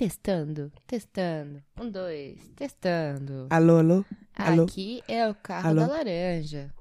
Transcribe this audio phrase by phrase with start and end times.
[0.00, 1.62] Testando, testando.
[1.78, 3.46] Um, dois, testando.
[3.50, 4.04] Alô, alô?
[4.34, 4.64] alô?
[4.64, 5.80] Aqui é o carro Alô?
[5.82, 6.74] da laranja.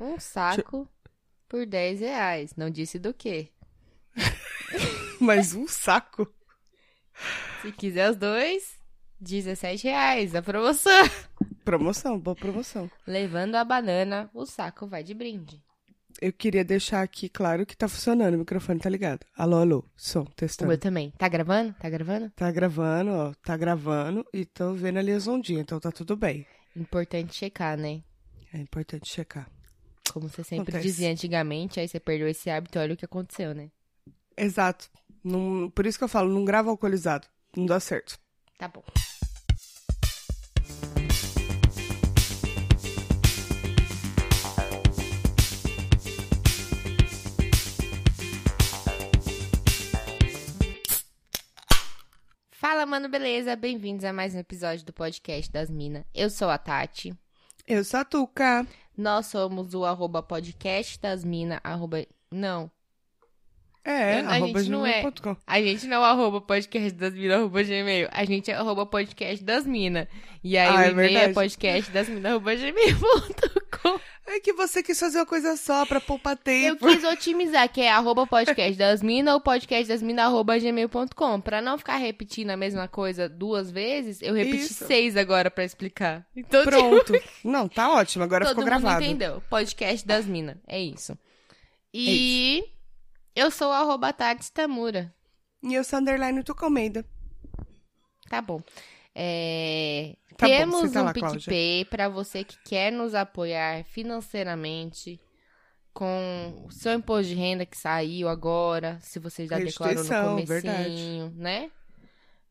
[0.00, 0.88] Um saco
[1.48, 2.54] por 10 reais.
[2.56, 3.48] Não disse do quê.
[5.20, 6.32] Mais um saco?
[7.60, 8.78] Se quiser os dois,
[9.18, 10.36] 17 reais.
[10.36, 11.10] A promoção.
[11.64, 12.88] Promoção, boa promoção.
[13.04, 15.60] Levando a banana, o saco vai de brinde.
[16.20, 19.26] Eu queria deixar aqui claro que tá funcionando, o microfone tá ligado.
[19.36, 20.68] Alô, alô, som, O testando.
[20.68, 21.10] meu também.
[21.18, 21.74] Tá gravando?
[21.74, 22.30] Tá gravando?
[22.30, 26.46] Tá gravando, ó, tá gravando e tô vendo ali as ondinhas, então tá tudo bem.
[26.76, 28.00] Importante checar, né?
[28.52, 29.50] É importante checar.
[30.12, 30.82] Como você sempre Acontece.
[30.86, 33.70] dizia antigamente, aí você perdeu esse hábito, olha o que aconteceu, né?
[34.36, 34.88] Exato.
[35.22, 37.26] Não- por isso que eu falo, não grava alcoolizado.
[37.56, 38.18] Não dá certo.
[38.58, 38.84] Tá bom.
[52.84, 53.56] Fala, mano, beleza?
[53.56, 56.04] Bem-vindos a mais um episódio do podcast das Minas.
[56.14, 57.18] Eu sou a Tati.
[57.66, 58.66] Eu sou a Tuca.
[58.94, 62.06] Nós somos o arroba podcast das minas, arroba...
[62.30, 62.70] Não,
[63.84, 65.00] É, Eu- a arroba gente não é.
[65.02, 65.36] gmail.com.
[65.46, 68.08] A gente não é arroba podcast das minas, arroba gmail.
[68.10, 70.08] A gente é arroba podcast das minas.
[70.42, 71.34] E aí Ah, o é e-mail é verdade.
[71.34, 74.00] podcast das minas, arroba gmail.com.
[74.26, 76.86] É que você quis fazer uma coisa só pra poupar Eu tempo.
[76.86, 81.40] quis otimizar, que é arroba podcast das minas ou podcast das minas, arroba gmail.com.
[81.42, 84.86] Pra não ficar repetindo a mesma coisa duas vezes, eu repeti Isso.
[84.86, 86.26] seis agora pra explicar.
[86.34, 87.12] Então, Pronto.
[87.44, 89.04] Não, tá ótimo, agora Todo ficou mundo gravado.
[89.04, 89.42] entendeu.
[89.50, 90.56] Podcast das minas.
[90.66, 91.18] É isso.
[91.92, 92.64] E
[93.34, 95.14] eu sou o arroba Tati Tamura.
[95.62, 97.04] E eu sou underline Tuca Almeida.
[98.28, 98.62] Tá bom.
[99.14, 101.12] É, Tá bom, Temos senta um lá.
[101.12, 105.20] PicPay para você que quer nos apoiar financeiramente
[105.92, 111.32] com o seu imposto de renda que saiu agora, se você já declarou no comecinho,
[111.36, 111.70] né?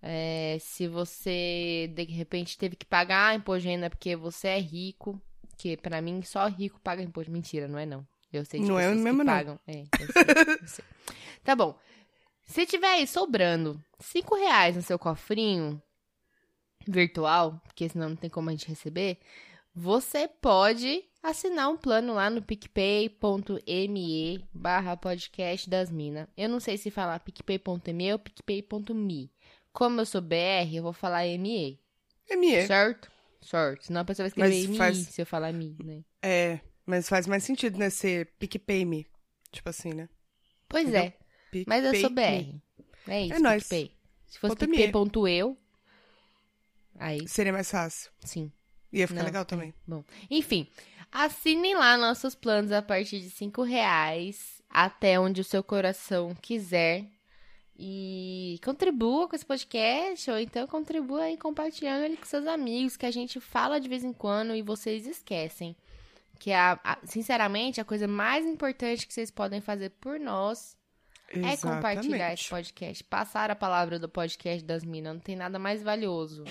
[0.02, 5.22] É, se você de repente teve que pagar imposto de renda porque você é rico,
[5.58, 7.32] que pra mim só rico paga imposto.
[7.32, 8.06] Mentira, não é não.
[8.34, 9.34] Eu sei de Não é mesmo, que não.
[9.34, 9.60] pagam.
[9.68, 10.24] É, eu sei,
[10.62, 10.86] eu sei.
[11.44, 11.78] Tá bom.
[12.46, 15.82] Se tiver aí sobrando cinco reais no seu cofrinho
[16.88, 19.18] virtual, porque senão não tem como a gente receber,
[19.76, 23.14] você pode assinar um plano lá no picpay.me
[24.54, 26.28] barra podcast das minas.
[26.38, 29.32] Eu não sei se falar picpay.me ou picpay.me.
[29.72, 31.80] Como eu sou BR, eu vou falar ME.
[32.30, 32.68] ME.
[32.68, 33.12] Certo?
[33.42, 33.86] Certo.
[33.86, 36.04] Senão a pessoa vai escrever MI faz- se eu falar MI, né?
[36.22, 37.90] É, mas faz mais sentido, né?
[37.90, 39.08] Ser PicPay me.
[39.52, 40.10] Tipo assim, né?
[40.68, 41.04] Pois Entendeu?
[41.04, 41.64] é.
[41.68, 42.56] Mas eu sou BR.
[43.08, 43.64] É isso, É nóis.
[43.64, 43.92] PicPay.
[44.28, 44.78] Se fosse Ponto ME.
[44.78, 45.58] picpay.eu,
[47.00, 48.12] aí Seria mais fácil.
[48.22, 48.52] sim.
[48.92, 49.74] Ia ficar Não, legal também.
[49.88, 50.68] Bom, enfim,
[51.12, 57.08] assinem lá nossos planos a partir de cinco reais, até onde o seu coração quiser.
[57.76, 63.06] E contribua com esse podcast, ou então contribua aí compartilhando ele com seus amigos, que
[63.08, 65.76] a gente fala de vez em quando e vocês esquecem.
[66.44, 70.76] Que é, a, a- sinceramente, a coisa mais importante que vocês podem fazer por nós
[71.30, 72.50] é compartilhar esse Exatamente.
[72.50, 73.04] podcast.
[73.06, 75.14] Passar a palavra do podcast das minas.
[75.14, 76.44] Não tem nada mais valioso.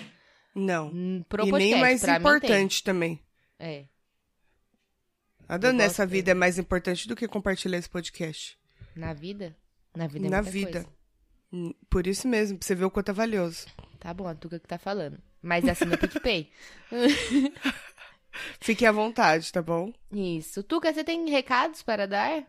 [0.54, 0.88] Não.
[1.28, 3.20] Pro e podcast, nem mais pra mim importante também.
[3.58, 3.84] É.
[5.46, 8.56] Nada nessa vida é mais importante do que compartilhar esse podcast.
[8.96, 9.54] Na vida?
[9.94, 10.86] Na vida é Na vida.
[11.50, 11.74] coisa.
[11.90, 13.66] Por isso mesmo, pra você ver o quanto é valioso.
[14.00, 15.18] Tá bom, a Tuca que tá falando.
[15.42, 16.50] Mas assina o PicPay.
[18.60, 19.92] Fique à vontade, tá bom?
[20.12, 20.62] Isso.
[20.62, 22.44] Tuca, você tem recados para dar?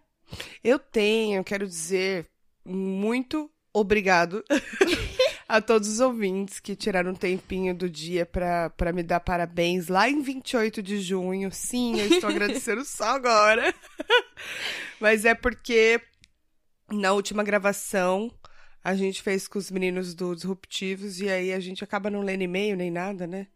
[0.64, 2.26] Eu tenho, quero dizer
[2.66, 4.44] muito obrigado
[5.48, 10.10] a todos os ouvintes que tiraram um tempinho do dia pra me dar parabéns lá
[10.10, 11.52] em 28 de junho.
[11.52, 13.74] Sim, eu estou agradecendo só agora.
[15.00, 16.00] Mas é porque
[16.92, 18.32] na última gravação
[18.84, 22.44] a gente fez com os meninos do Disruptivos e aí a gente acaba não lendo
[22.44, 23.48] e-mail nem nada, né?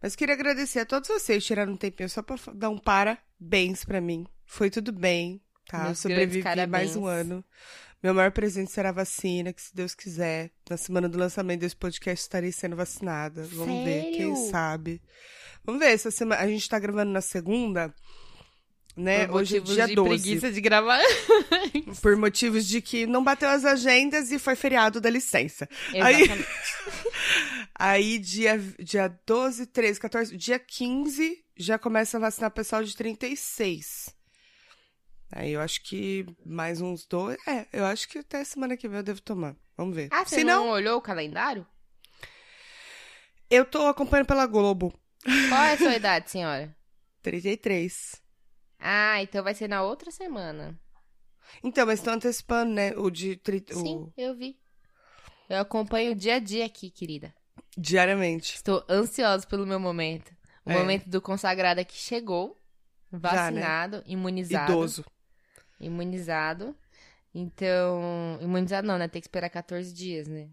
[0.00, 3.84] Mas queria agradecer a todos vocês tiraram um tempinho só pra fa- dar um parabéns
[3.84, 4.26] pra mim.
[4.46, 5.84] Foi tudo bem, tá?
[5.84, 7.44] Meus Sobrevivi mais um ano.
[8.00, 11.74] Meu maior presente será a vacina, que se Deus quiser, na semana do lançamento desse
[11.74, 13.42] podcast estarei sendo vacinada.
[13.42, 14.50] Vamos ver, quem Sério?
[14.52, 15.02] sabe.
[15.64, 17.92] Vamos ver, essa semana a gente tá gravando na segunda,
[18.96, 19.26] né?
[19.26, 20.08] Por Hoje é dia de 12.
[20.08, 21.00] preguiça de gravar.
[22.00, 25.68] Por motivos de que não bateu as agendas e foi feriado da licença.
[25.92, 26.30] Exatamente.
[26.32, 26.44] Aí,
[28.20, 34.14] dia, dia 12, 13, 14, dia 15, já começa a vacinar pessoal de 36.
[35.30, 37.36] Aí eu acho que mais uns dois.
[37.46, 39.54] É, eu acho que até semana que vem eu devo tomar.
[39.76, 40.08] Vamos ver.
[40.10, 40.66] Ah, você Se não...
[40.66, 41.66] não, olhou o calendário?
[43.50, 44.92] eu tô acompanhando pela Globo.
[45.48, 46.74] Qual é a sua idade, senhora?
[47.22, 48.20] 33.
[48.78, 50.78] Ah, então vai ser na outra semana.
[51.62, 52.92] Então, mas estão antecipando, né?
[52.96, 53.36] O de.
[53.36, 54.12] tri- Sim, O...
[54.16, 54.58] eu vi.
[55.48, 57.34] Eu acompanho o dia a dia aqui, querida.
[57.80, 58.56] Diariamente.
[58.56, 60.32] Estou ansiosa pelo meu momento.
[60.66, 60.76] O É.
[60.78, 62.56] momento do consagrado que chegou.
[63.10, 63.18] né?
[63.20, 64.70] Vacinado, imunizado.
[64.72, 65.04] Idoso.
[65.80, 66.76] Imunizado.
[67.34, 69.08] Então, imunizado não, né?
[69.08, 70.48] Tem que esperar 14 dias, né?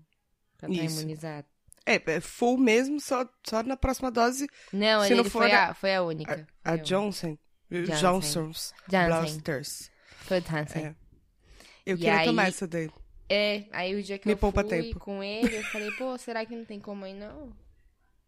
[0.57, 0.99] Pra estar Isso.
[0.99, 1.47] imunizado.
[1.85, 4.47] É, é full mesmo, só, só na próxima dose.
[4.71, 6.47] Não, Se ele não for foi, a- a, foi a única.
[6.63, 7.37] A a Johnson.
[7.69, 7.95] Johnson.
[7.99, 8.73] Johnson's.
[8.87, 9.07] Johnson.
[9.07, 9.91] Blasters.
[10.19, 10.85] Foi o Hansen.
[10.85, 10.95] É.
[11.85, 12.89] Eu E queria aí- tomar essa daí.
[13.29, 14.99] É, aí o dia que Me eu poupa fui tempo.
[14.99, 17.51] com ele, eu falei, pô, será que não tem como aí não?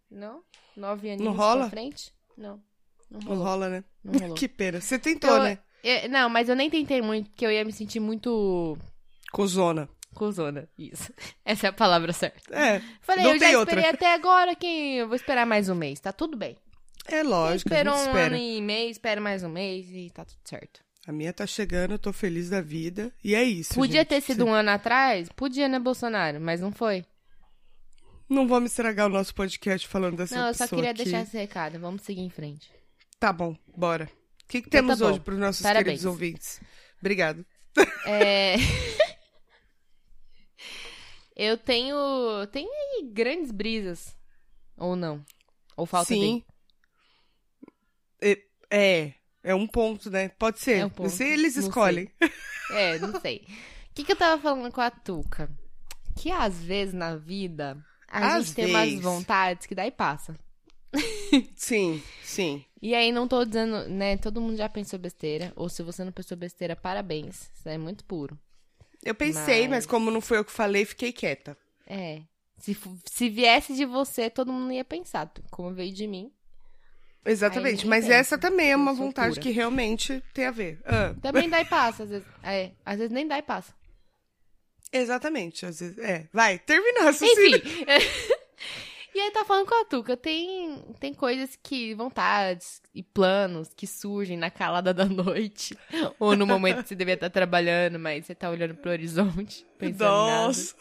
[0.10, 0.42] Não?
[0.76, 1.62] Nove aninhos rola?
[1.62, 2.12] pra frente?
[2.38, 2.62] Não.
[3.10, 3.44] Não Não rolou.
[3.44, 3.84] rola, né?
[4.04, 4.36] Não rolou.
[4.38, 4.82] Que pena.
[4.82, 5.60] Você tentou, Então, né?
[5.84, 8.78] é, não, mas eu nem tentei muito, porque eu ia me sentir muito
[9.32, 9.88] Cozona.
[10.16, 10.68] cuzona.
[10.78, 11.14] Isso.
[11.46, 12.56] Essa é a palavra certa.
[12.58, 12.82] É.
[13.02, 13.90] Falei, Não eu já esperei outra.
[13.92, 14.66] até agora que
[14.98, 16.58] eu vou esperar mais um mês, tá tudo bem.
[17.06, 18.26] É lógico, Esperou um espera.
[18.26, 20.82] ano e meio, espera mais um mês e tá tudo certo.
[21.08, 23.14] A minha tá chegando, eu tô feliz da vida.
[23.24, 23.74] E é isso.
[23.74, 24.10] Podia gente.
[24.10, 25.30] ter sido um ano atrás?
[25.30, 26.42] Podia, né, Bolsonaro?
[26.42, 27.06] Mas não foi.
[28.28, 31.06] Não vamos estragar o nosso podcast falando dessa não, eu só queria aqui.
[31.06, 31.80] deixar esse recado.
[31.80, 32.70] Vamos seguir em frente.
[33.18, 34.12] Tá bom, bora.
[34.44, 35.86] O que, que Então temos tá hoje pros nossos Parabéns.
[35.86, 36.60] queridos ouvintes?
[37.00, 37.46] Obrigado.
[38.06, 38.56] É...
[41.38, 41.96] eu tenho.
[42.52, 44.14] Tem aí grandes brisas.
[44.76, 45.24] Ou não?
[45.78, 46.44] Ou falta Sim.
[48.22, 49.14] É, é,
[49.52, 50.30] é um ponto, né?
[50.30, 50.78] Pode ser.
[50.78, 51.10] É um ponto.
[51.10, 52.10] Se eles Não escolhem.
[52.72, 53.46] É, não sei.
[53.92, 55.50] O que, que eu tava falando com a Tuca?
[56.16, 57.78] Que às vezes na vida
[58.08, 60.38] a Às gente tem umas vontades que daí passa.
[61.56, 62.64] Sim, sim.
[62.82, 64.18] E aí não tô dizendo, né?
[64.18, 65.52] Todo mundo já pensou besteira.
[65.56, 67.50] Ou se você não pensou besteira, parabéns.
[67.54, 68.38] Isso é muito puro.
[69.04, 69.70] Eu pensei, mas...
[69.70, 71.58] Mas- como não foi eu que falei, fiquei quieta.
[71.86, 72.22] É.
[72.58, 75.32] Se, se viesse de você, todo mundo ia pensar.
[75.52, 76.32] Como veio de mim.
[77.26, 77.86] Exatamente.
[77.86, 78.18] mas pensa.
[78.18, 80.80] essa também é uma vontade que realmente tem a ver.
[80.86, 82.28] Ah, Também dá e passa, às vezes.
[82.42, 83.74] É, às vezes nem dá e passa.
[84.92, 85.66] exatamente.
[85.66, 85.98] Às vezes.
[85.98, 86.28] É.
[86.32, 87.58] Vai, termina o raciocínio.
[87.58, 87.86] Enfim.
[89.14, 90.16] e aí tá falando com a Tuca.
[90.16, 95.78] Tem, tem coisas que, vontades e planos que surgem na calada da noite.
[96.20, 100.04] Ou no momento que você devia estar trabalhando, mas você tá olhando pro horizonte, pensando
[100.04, 100.48] em nada.
[100.48, 100.76] Nossa.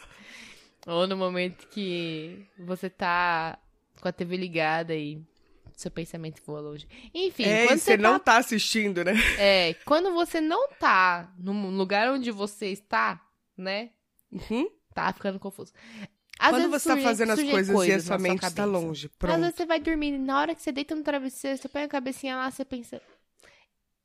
[0.85, 3.59] Ou no momento que você tá
[3.99, 5.21] com a TV ligada e
[5.77, 6.87] seu pensamento voa longe.
[7.13, 9.13] Enfim, É, quando você você não tá tá assistindo, né?
[9.39, 13.21] É, quando você não tá no lugar onde você está,
[13.55, 13.91] né?
[14.31, 14.67] Uhum.
[14.93, 15.71] Tá ficando confuso.
[16.39, 18.53] Às Quando vezes você tá surgem- fazendo as surgem coisas, e a coisas sua mente
[18.53, 19.05] tá longe.
[19.07, 19.39] Às Pronto.
[19.39, 21.87] vezes você vai dormir e na hora que você deita no travesseiro, você põe a
[21.87, 23.01] cabecinha lá, você pensa...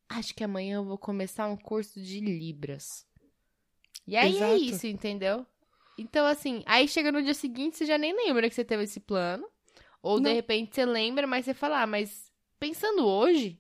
[0.09, 3.07] Acho que amanhã eu vou começar um curso de Libras.
[4.07, 4.63] E aí é Exato.
[4.75, 5.47] isso, entendeu?
[5.99, 9.01] Então, assim, aí chega no dia seguinte, você já nem lembra que você teve esse
[9.01, 9.47] plano.
[10.03, 10.35] Ou, de Não.
[10.35, 13.59] repente, você lembra, mas você fala, ah, mas pensando hoje,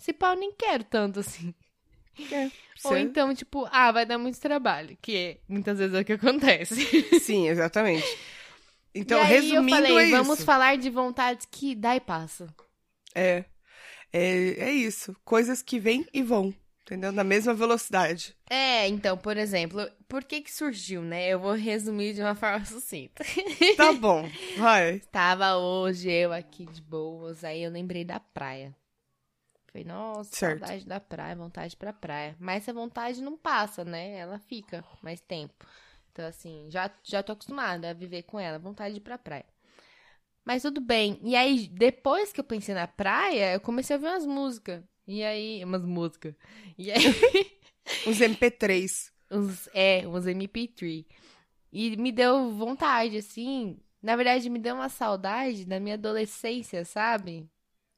[0.00, 1.54] esse pau eu nem quero tanto assim.
[2.32, 2.50] É,
[2.84, 6.14] Ou então, tipo, ah, vai dar muito trabalho, que é, muitas vezes é o que
[6.14, 6.74] acontece.
[7.20, 8.06] Sim, exatamente.
[8.94, 10.46] Então, e aí resumindo, eu falei, é vamos isso.
[10.46, 12.46] falar de vontades que dá e passa.
[13.14, 13.44] É,
[14.12, 15.14] é, é isso.
[15.24, 16.54] Coisas que vêm e vão,
[16.86, 17.10] entendeu?
[17.12, 18.36] Na mesma velocidade.
[18.48, 21.28] É, então, por exemplo, por que que surgiu, né?
[21.28, 23.24] Eu vou resumir de uma forma sucinta.
[23.76, 25.00] Tá bom, vai.
[25.10, 28.74] Tava hoje eu aqui de boas, aí eu lembrei da praia.
[29.66, 30.60] Falei, nossa, Certo.
[30.60, 32.36] saudade da praia, vontade pra praia.
[32.38, 34.16] Mas essa vontade não passa, né?
[34.16, 35.66] Ela fica mais tempo.
[36.12, 39.44] Então, assim, já, já tô acostumada a viver com ela, vontade de ir pra praia.
[40.44, 41.18] Mas tudo bem.
[41.22, 44.82] E aí, depois que eu pensei na praia, eu comecei a ouvir umas músicas.
[45.06, 46.34] E aí, umas músicas.
[46.76, 46.98] E aí,
[48.06, 49.12] Uns MP3.
[49.30, 51.04] uns, é, uns MP3.
[51.72, 53.78] E me deu vontade, assim.
[54.02, 57.48] Na verdade, me deu uma saudade da minha adolescência, sabe?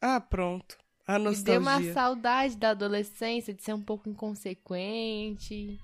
[0.00, 0.76] Ah, pronto.
[1.06, 1.92] A Me deu uma nostalgia.
[1.94, 5.78] saudade da adolescência, de ser um pouco inconsequente.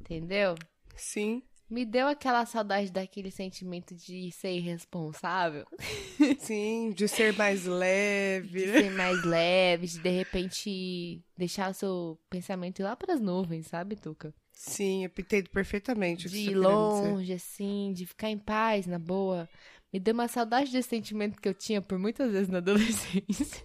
[0.00, 0.54] Entendeu?
[0.96, 5.66] Sim, Me deu aquela saudade daquele sentimento de ser irresponsável,
[6.40, 6.92] sim.
[6.92, 8.64] De ser mais leve.
[8.64, 13.66] de ser mais leve, de de repente deixar o seu pensamento ir lá pras nuvens,
[13.66, 14.34] sabe, Tuca?
[14.50, 16.58] Sim, eu entendo perfeitamente de ir tá dizer.
[16.58, 19.48] longe, assim, de ficar em paz, na boa.
[19.92, 23.64] Me deu uma saudade desse sentimento que eu tinha por muitas vezes na adolescência.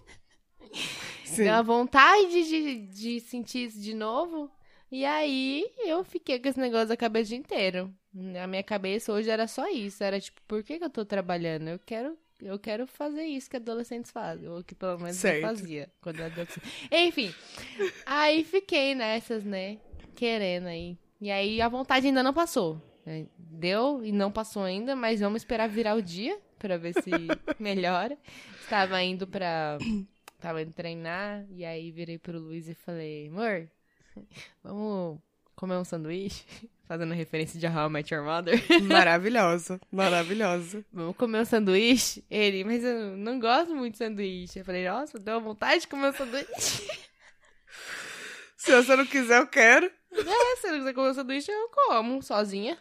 [1.25, 1.45] Sim.
[1.45, 4.51] Deu uma vontade de, de sentir isso de novo.
[4.93, 7.91] E aí eu fiquei com esse negócio da cabeça o dia inteiro.
[8.13, 10.03] Na minha cabeça hoje era só isso.
[10.03, 11.67] Era tipo, por que, que eu tô trabalhando?
[11.69, 12.15] Eu quero.
[12.39, 15.37] Eu quero fazer isso que adolescentes fazem, ou que pelo menos Certo.
[15.37, 16.67] eu fazia quando eu era adolescente.
[16.91, 17.33] Enfim,
[18.05, 19.77] aí fiquei nessas, né?
[20.13, 20.97] Querendo aí.
[21.21, 22.81] E aí a vontade ainda não passou.
[23.05, 23.27] né?
[23.37, 27.09] Deu e não passou ainda, mas vamos esperar virar o dia pra ver se
[27.57, 28.17] melhora.
[28.61, 29.77] Estava indo pra.
[30.39, 33.69] Tava indo treinar, e aí virei pro Luiz e falei, amor,
[34.63, 35.19] vamos
[35.55, 36.43] comer um sanduíche?
[36.85, 38.61] Fazendo referência de How I Met Your Mother.
[38.83, 40.85] Maravilhosa, maravilhosa.
[40.91, 42.23] Vamos comer um sanduíche?
[42.29, 44.59] Ele, mas eu não gosto muito de sanduíche.
[44.59, 46.87] Eu falei, nossa, deu vontade de comer um sanduíche.
[48.57, 49.85] Se você não quiser, eu quero.
[49.85, 52.77] É, se não quiser comer um sanduíche, eu como sozinha.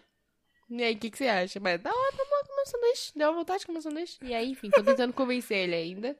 [0.69, 1.61] E aí, o que, que você acha?
[1.61, 3.13] Mas da hora, vamos comer um sanduíche.
[3.15, 4.19] Deu vontade de comer um sanduíche.
[4.23, 6.17] E aí, enfim, tô tentando convencer ele ainda.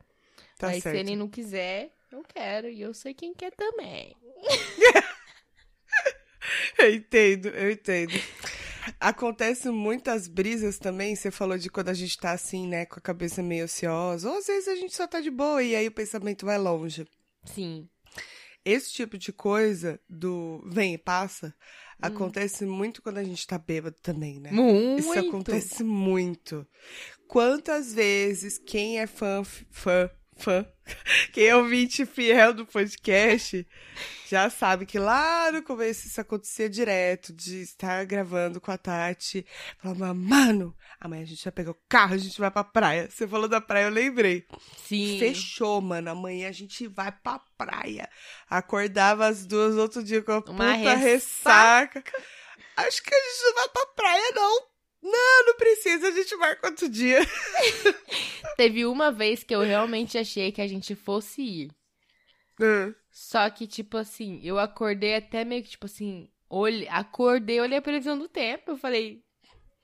[0.59, 0.95] Tá Mas certo.
[0.95, 2.69] se ele não quiser, eu quero.
[2.69, 4.17] E eu sei quem quer também.
[6.79, 8.13] Eu entendo, eu entendo.
[8.99, 13.03] Acontece muitas brisas também, você falou de quando a gente tá assim, né, com a
[13.03, 15.93] cabeça meio ociosa, ou às vezes a gente só tá de boa e aí o
[15.93, 17.07] pensamento vai longe.
[17.45, 17.89] Sim.
[18.65, 21.55] Esse tipo de coisa do vem e passa,
[22.01, 24.51] acontece muito quando a gente tá bêbado também, né?
[24.51, 25.01] Muito.
[25.01, 26.67] Isso acontece muito.
[27.27, 30.67] Quantas vezes quem é fã, fã, fã,
[31.33, 33.67] quem é ouvinte fiel do podcast,
[34.29, 39.47] já sabe que lá no começo isso acontecia direto, de estar gravando com a Tati,
[39.79, 43.09] falar, mano, amanhã a gente vai pegar o carro, a gente vai pra praia.
[43.11, 44.47] Você falou da praia, eu lembrei.
[44.87, 45.19] Sim.
[45.19, 48.09] Fechou, mano, amanhã a gente vai pra praia.
[48.49, 52.03] Acordava as duas outro dia com a Uma puta ressaca.
[52.77, 54.72] Acho que a gente não vai pra praia, não.
[55.03, 57.19] Não, não precisa, a gente marca outro dia.
[58.57, 61.71] Teve uma vez que eu realmente achei que a gente fosse ir.
[62.61, 66.87] Ah, Só que, tipo assim, eu acordei até meio que, tipo assim, olhe...
[66.89, 68.71] acordei, olhei a previsão do tempo.
[68.73, 69.25] Eu falei,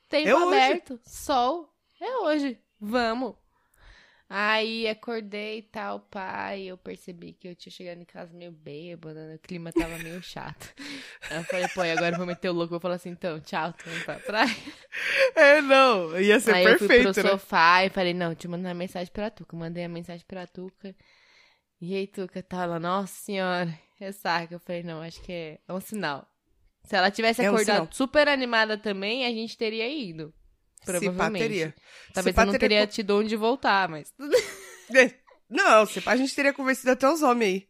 [0.08, 0.46] tempo É hoje.
[0.46, 1.68] aberto, sol,
[2.00, 3.34] é hoje, vamos.
[4.30, 9.26] Aí acordei e tal, pai, eu percebi que eu tinha chegado em casa meio bêbada,
[9.26, 9.36] né?
[9.36, 10.74] o clima tava meio chato.
[11.30, 13.08] Aí eu falei, pô, e agora eu vou meter o louco, eu vou falar assim,
[13.08, 14.48] então, tchau, tô indo pra praia.
[15.34, 17.30] É, não, ia ser Aí eu fui perfeito, pro né?
[17.30, 19.56] sofá e falei, não, te mandar uma mensagem pra Tuca.
[19.56, 20.94] Mandei a mensagem pra Tuca.
[21.80, 24.54] E aí, Tuca, tá lá, nossa senhora, ressaca.
[24.54, 26.26] Eu falei, não, acho que é, é um sinal.
[26.82, 30.34] Se ela tivesse É um acordado super animada também, a gente teria ido.
[30.94, 31.42] Se Provavelmente.
[31.42, 31.74] teria.
[32.14, 34.12] Talvez Se eu não teria tido onde voltar, mas
[34.94, 35.14] É,
[35.48, 37.68] Não, se pá, a gente teria convencido até os homens aí.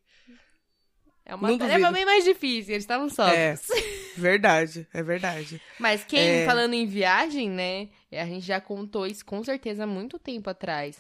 [1.25, 2.73] é uma Não tarefa bem mais difícil.
[2.75, 3.61] Eles estavam sóbrios.
[4.17, 5.63] Verdade, é verdade.
[5.79, 6.45] Mas quem, É.
[6.45, 7.89] falando em viagem, né?
[8.11, 10.99] A gente já contou isso com certeza há muito tempo atrás.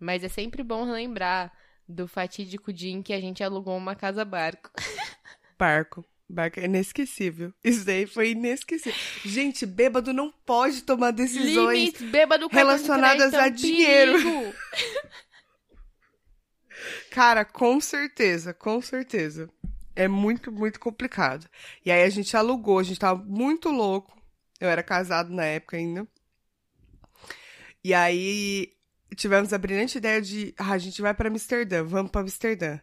[0.00, 1.52] Mas é sempre bom relembrar
[1.86, 4.70] do fatídico dia em que a gente alugou uma casa-barco.
[5.58, 6.02] Barco.
[6.04, 6.04] Barco
[6.56, 7.52] é inesquecível.
[7.62, 8.98] Isso daí foi inesquecível.
[9.24, 11.78] Gente, bêbado não pode tomar decisões.
[11.78, 14.18] Limites, bêbado, relacionadas é a dinheiro.
[17.10, 19.48] Cara, com certeza, com certeza.
[19.94, 21.48] É muito, muito complicado.
[21.84, 24.14] E aí a gente alugou, a gente tava muito louco.
[24.60, 26.06] Eu era casado na época ainda.
[27.82, 28.76] E aí
[29.14, 32.78] tivemos a brilhante ideia de, ah, a gente vai pra Amsterdã, vamos pra Amsterdã.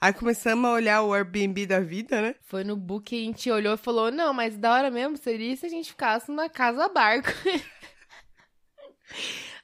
[0.00, 2.34] Aí começamos a olhar o Airbnb da vida, né?
[2.42, 5.54] Foi no book que a gente olhou e falou: não, mas da hora mesmo seria
[5.56, 7.28] se a gente ficasse na casa-barco.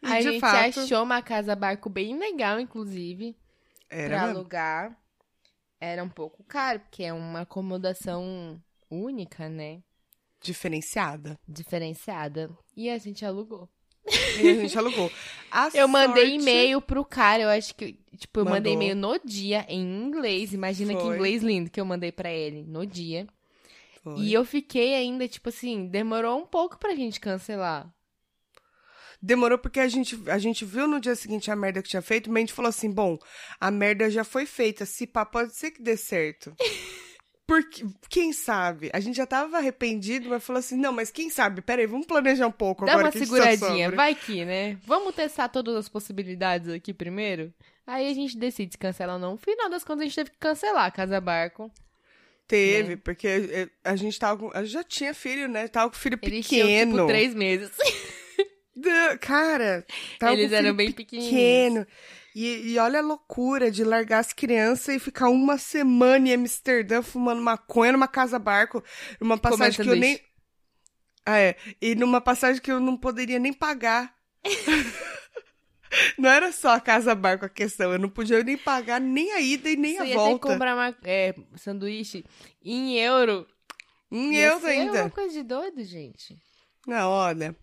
[0.02, 3.34] E A gente fato, achou uma casa-barco bem legal, inclusive.
[3.88, 4.98] era pra alugar.
[5.80, 9.82] Era um pouco caro, porque é uma acomodação única, né?
[10.40, 11.38] diferenciada.
[11.46, 12.50] Diferenciada.
[12.76, 13.68] E a gente alugou.
[14.40, 15.10] E a gente alugou.
[15.50, 17.98] A Eu mandei sorte- e-mail pro cara, eu acho que.
[18.16, 18.88] Tipo, eu mandei Mandou.
[18.88, 20.52] e-mail no dia, em inglês.
[20.52, 21.14] Imagina que Foi.
[21.16, 23.26] inglês lindo que eu mandei pra ele no dia.
[24.02, 24.18] Foi.
[24.20, 27.92] E eu fiquei ainda, tipo assim, demorou um pouco pra gente cancelar.
[29.20, 32.28] Demorou porque a gente, a gente viu no dia seguinte a merda que tinha feito,
[32.30, 33.18] mas a gente falou assim: bom,
[33.58, 36.54] a merda já foi feita, se pá, pode ser que dê certo.
[37.46, 38.90] Porque, quem sabe?
[38.92, 41.62] A gente já tava arrependido, mas falou assim: não, mas quem sabe?
[41.62, 43.96] Peraí, vamos planejar um pouco Dá agora uma que a gente tá seguradinha, sóbrio.
[43.96, 44.76] vai que, né?
[44.84, 47.54] Vamos testar todas as possibilidades aqui primeiro?
[47.86, 49.32] Aí a gente decide se cancela ou não.
[49.32, 51.70] No final das contas, a gente teve que cancelar a Casa Barco.
[52.48, 53.00] Teve, Né?
[53.02, 54.50] porque eh, a gente tava com.
[54.52, 55.68] A gente já tinha filho, né?
[55.68, 56.92] Tava com filho Eles tinham, pequeno.
[56.96, 57.70] tipo, três meses.
[59.20, 59.86] Cara,
[60.18, 61.30] tava Eles com eram filho bem pequenininhos.
[61.32, 61.86] pequeno.
[62.38, 67.00] E, e olha a loucura de largar as crianças e ficar uma semana em Amsterdã
[67.00, 68.84] fumando maconha numa casa barco,
[69.18, 70.20] numa passagem que eu nem.
[71.24, 71.56] Ah, é.
[71.80, 74.14] E numa passagem que eu não poderia nem pagar.
[76.18, 79.40] não era só a casa barco a questão, eu não podia nem pagar nem a
[79.40, 80.48] ida e nem Você a ia ter que volta.
[80.48, 82.22] comprar uma, é, sanduíche
[82.62, 83.46] em euro.
[84.12, 85.04] Em ser ainda.
[85.04, 86.36] uma coisa de doido, gente.
[86.86, 87.56] Não, olha.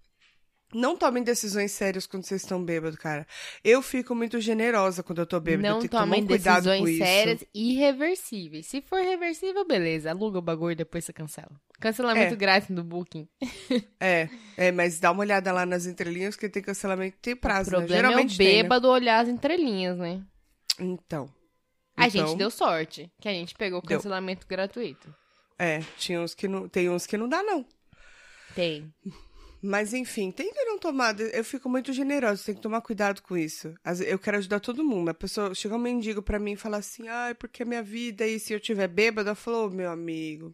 [0.74, 3.26] Não tomem decisões sérias quando vocês estão bêbados, cara.
[3.64, 5.68] Eu fico muito generosa quando eu tô bêbada.
[5.68, 8.66] eu Não tenho que tomar tomem decisões sérias e irreversíveis.
[8.68, 10.10] Se for reversível, beleza.
[10.12, 11.52] Aluga o bagulho e depois você cancela.
[11.80, 12.38] Cancelamento É.
[12.38, 13.28] grátis no Booking.
[14.00, 14.28] É,
[14.58, 17.78] é, mas dá uma olhada lá nas entrelinhas que tem cancelamento tem prazo, o né?
[17.80, 18.64] problema Geralmente é o tem, né?
[18.64, 20.22] bêbado olhar as entrelinhas, né?
[20.80, 21.30] Então.
[21.96, 23.98] A Então, gente deu sorte, que a gente pegou o Deu.
[23.98, 25.14] cancelamento gratuito.
[25.58, 27.66] É, tinha uns que não, tem uns que não dá, não.
[28.56, 28.92] Tem.
[29.66, 31.18] Mas enfim, que não tomar.
[31.20, 33.74] Eu fico muito generosa, tem que tomar cuidado com isso.
[34.06, 35.08] Eu quero ajudar todo mundo.
[35.08, 38.28] A pessoa chega um mendigo pra mim e fala assim: ai, porque a minha vida,
[38.28, 39.32] e se eu tiver bêbada?
[39.32, 40.54] Eu falo, ô, meu amigo.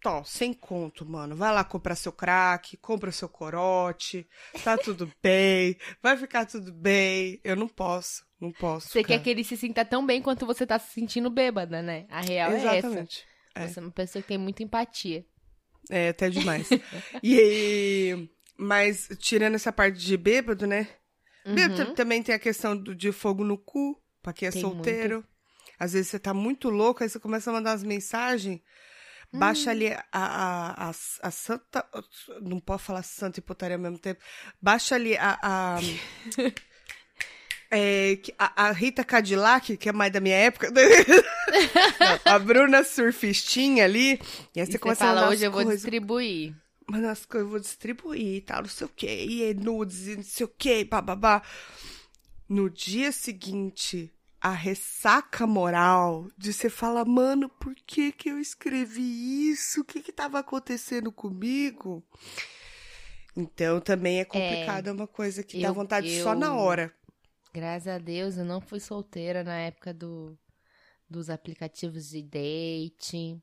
[0.00, 1.34] Tó, sem conto, mano.
[1.34, 4.26] Vai lá comprar seu crack, compra seu corote,
[4.64, 7.40] tá tudo bem, vai ficar tudo bem.
[7.44, 8.88] Eu não posso, não posso.
[8.88, 11.82] Você ficar- quer que ele se sinta tão bem quanto você tá se sentindo bêbada,
[11.82, 12.06] né?
[12.08, 12.68] A real é essa.
[12.86, 13.26] Exatamente.
[13.54, 13.66] É.
[13.66, 15.26] Você é uma pessoa que tem muita empatia.
[15.90, 16.68] É, até demais.
[17.22, 20.88] e aí, mas tirando essa parte de bêbado, né?
[21.44, 24.52] Bêbado também tem a questão do, de fogo no cu, pra quem é Uhum.
[24.52, 25.24] Tem solteiro.
[25.78, 28.60] Às vezes você tá muito louco, aí você começa a mandar umas mensagens.
[29.32, 31.86] Baixa ali a, a, a, a santa.
[32.42, 34.20] Não pode falar santa e putaria ao mesmo tempo.
[34.60, 35.38] Baixa ali a.
[35.40, 35.78] a
[37.70, 40.70] é, que- a, a Rita Cadillac, que é mais da minha época.
[40.74, 44.20] Não, a Bruna Surfistinha ali.
[44.54, 45.80] E aí você E começa a fala, mandar hoje eu vou coisas.
[45.82, 46.54] distribuir.
[46.88, 49.24] Mano, as coisas eu vou distribuir e tal, não sei o quê.
[49.28, 51.42] E é nudes e não sei o quê, bababá.
[52.48, 59.50] No dia seguinte, a ressaca moral de você falar, mano, por que que eu escrevi
[59.50, 59.82] isso?
[59.82, 62.02] O que que tava acontecendo comigo?
[63.36, 66.92] Então também é complicado, é, uma coisa que dá eu- vontade só na eu- hora.
[67.52, 70.38] Graças a Deus, eu não fui solteira na época do,
[71.08, 73.42] dos aplicativos de dating,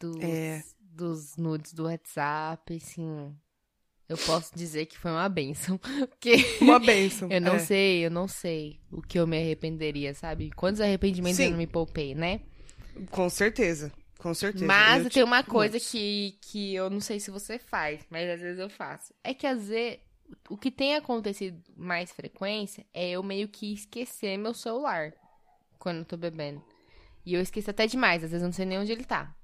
[0.00, 0.62] dos, É.
[0.80, 3.34] dos nudes do WhatsApp, assim.
[4.08, 5.78] Eu posso dizer que foi uma benção.
[6.10, 7.30] Porque Uma bênção.
[7.30, 7.58] eu não é.
[7.58, 10.50] sei, eu não sei o que eu me arrependeria, sabe?
[10.50, 11.44] Quantos arrependimentos Sim.
[11.44, 12.40] eu não me poupei, né?
[13.10, 14.66] Com certeza, com certeza.
[14.66, 18.28] Mas Eu tem uma tive coisa que, que eu não sei se você faz, mas
[18.28, 19.14] às vezes eu faço.
[19.24, 20.00] É que às vezes
[20.48, 25.12] o que tem acontecido mais frequência é eu meio que esquecer meu celular
[25.78, 26.62] quando eu tô bebendo.
[27.24, 29.34] E eu esqueço até demais, às vezes eu não sei nem onde ele tá.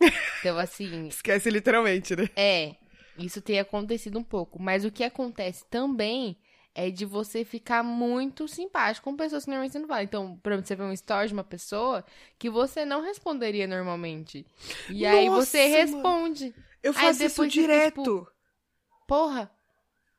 [0.40, 2.28] Então, assim, Esquece literalmente, né?
[2.36, 2.76] é,
[3.18, 4.60] isso tem acontecido um pouco.
[4.62, 6.38] Mas o que acontece também
[6.74, 10.02] é de você ficar muito simpático com pessoas que normalmente você não fala.
[10.04, 12.04] Então, por exemplo, você vê um story de uma pessoa
[12.38, 14.46] que você não responderia normalmente.
[14.88, 15.74] E aí Nossa, você mano.
[15.78, 16.54] responde.
[16.82, 18.02] Eu Aí faço isso você fica, direto.
[18.02, 18.32] tipo,
[19.08, 19.50] Porra!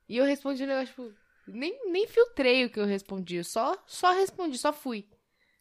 [0.10, 1.14] E eu respondi um negócio, tipo,
[1.48, 3.36] nem, nem filtrei o que eu respondi.
[3.38, 5.08] Eu só, só respondi, só fui.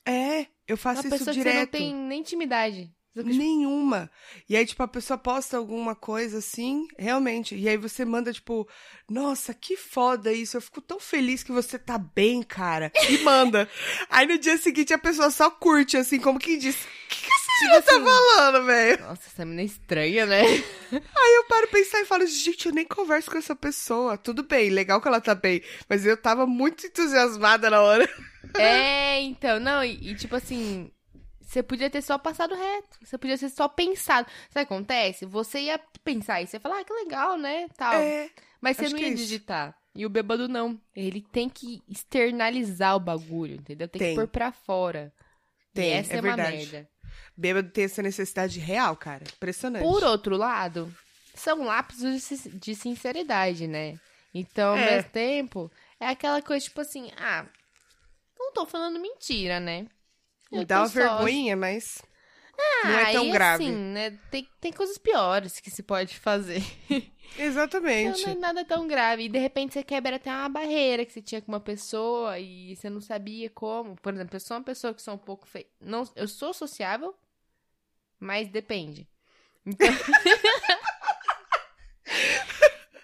[0.06, 1.70] É, eu faço Uma isso pessoa que não direto.
[1.70, 2.90] tem nem intimidade.
[3.14, 4.10] Nenhuma.
[4.48, 7.56] E aí, tipo, a pessoa posta alguma coisa assim, realmente.
[7.56, 8.68] E aí você manda, tipo,
[9.10, 10.56] nossa, que foda isso.
[10.56, 12.92] Eu fico tão feliz que você tá bem, cara.
[13.08, 13.68] E manda.
[14.08, 17.32] aí no dia seguinte a pessoa só curte, assim, como quem diz: O que, que
[17.32, 19.00] essa Tipo tá assim, falando, velho?
[19.00, 20.42] Nossa, essa menina é estranha, né?
[20.92, 24.16] Aí eu paro pensar e falo, gente, eu nem converso com essa pessoa.
[24.16, 25.60] Tudo bem, legal que ela tá bem.
[25.88, 28.08] Mas eu tava muito entusiasmada na hora.
[28.54, 30.90] É, então, não, e, e, tipo assim,
[31.48, 32.98] você podia ter só passado reto.
[33.02, 34.28] Você podia ter só pensado.
[34.50, 35.24] Sabe o que acontece?
[35.26, 37.68] Você ia pensar isso, você ia falar, ah, que legal, né?
[37.76, 37.94] Tal.
[37.94, 38.30] É.
[38.60, 39.16] Mas você não é ia isso.
[39.16, 39.74] digitar.
[39.94, 40.78] E o bêbado não.
[40.94, 43.88] Ele tem que externalizar o bagulho, entendeu?
[43.88, 44.10] Tem, Tem.
[44.14, 45.12] que pôr pra fora.
[45.72, 46.56] Tem, e essa é é, uma verdade.
[46.56, 46.88] merda.
[47.36, 49.24] Bêbado tem essa necessidade real, cara.
[49.36, 49.82] Impressionante.
[49.82, 50.94] Por outro lado,
[51.34, 53.98] são lapsos sin- de sinceridade, né?
[54.34, 54.96] Então, ao É.
[54.96, 57.46] mesmo tempo, é aquela coisa tipo assim, ah,
[58.38, 59.86] não tô falando mentira, né?
[60.50, 62.02] Me Eu dá uma só- vergonhinha, mas
[62.84, 63.64] não Ah, é tão grave.
[63.64, 64.18] assim, né?
[64.30, 66.62] Tem, tem coisas piores que se pode fazer.
[67.34, 68.22] Então Exatamente.
[68.24, 69.24] não é nada tão grave.
[69.24, 72.74] E de repente você quebra até uma barreira que você tinha com uma pessoa e
[72.74, 73.96] você não sabia como.
[73.96, 75.66] Por exemplo, eu sou uma pessoa que sou um pouco feia.
[75.78, 77.14] Não, eu sou sociável,
[78.18, 79.06] mas depende.
[79.66, 79.86] Então.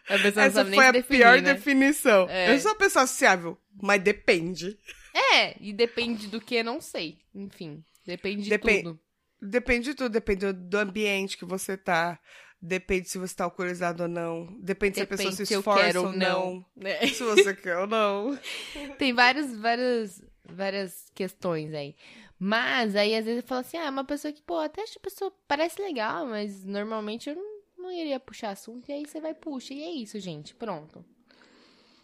[0.08, 1.54] a pessoa não Essa sabe nem foi a definir, pior né?
[1.54, 2.26] definição.
[2.30, 2.54] É.
[2.54, 4.78] Eu sou uma pessoa sociável, mas depende.
[5.14, 7.18] É, e depende do que, não sei.
[7.32, 9.00] Enfim, depende de tudo.
[9.40, 12.18] Depende de tudo, depende do ambiente que você tá.
[12.60, 14.46] Depende se você tá alcoolizado ou não.
[14.58, 16.16] Depende, se a pessoa se esforça ou não.
[16.16, 16.66] não.
[16.74, 17.06] né?
[17.08, 18.38] Se você quer ou não.
[18.98, 21.94] Tem várias, várias, várias questões aí.
[22.38, 24.92] Mas aí às vezes eu falo assim, ah, é uma pessoa que, pô, até acho
[24.92, 28.88] que a pessoa parece legal, mas normalmente eu não, não iria puxar assunto.
[28.88, 29.74] E aí você vai, puxa.
[29.74, 30.54] E é isso, gente.
[30.54, 31.04] Pronto.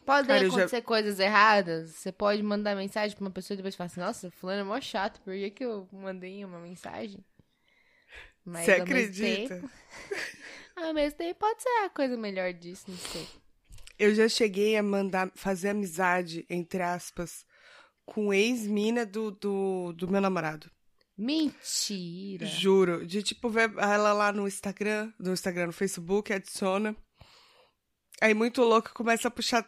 [0.05, 1.91] Pode Cara, eu já- acontecer coisas erradas.
[1.91, 4.81] Você pode mandar mensagem pra uma pessoa e depois falar assim, nossa, fulano é mó
[4.81, 7.25] chato, por que, que eu mandei uma mensagem?
[8.45, 9.55] Mas Você ao mesmo acredita?
[9.57, 9.71] tempo-
[10.77, 13.29] ao mesmo tempo pode ser a coisa melhor disso, não sei.
[13.99, 17.45] Eu já cheguei a mandar, fazer amizade, entre aspas,
[18.07, 20.71] com ex-mina do, do, do meu namorado.
[21.17, 22.47] Mentira.
[22.47, 23.07] Juro.
[23.07, 26.97] De tipo, ver ela lá no Instagram, no Instagram, no Facebook, adiciona.
[28.21, 29.67] Aí muito louca começa a puxar,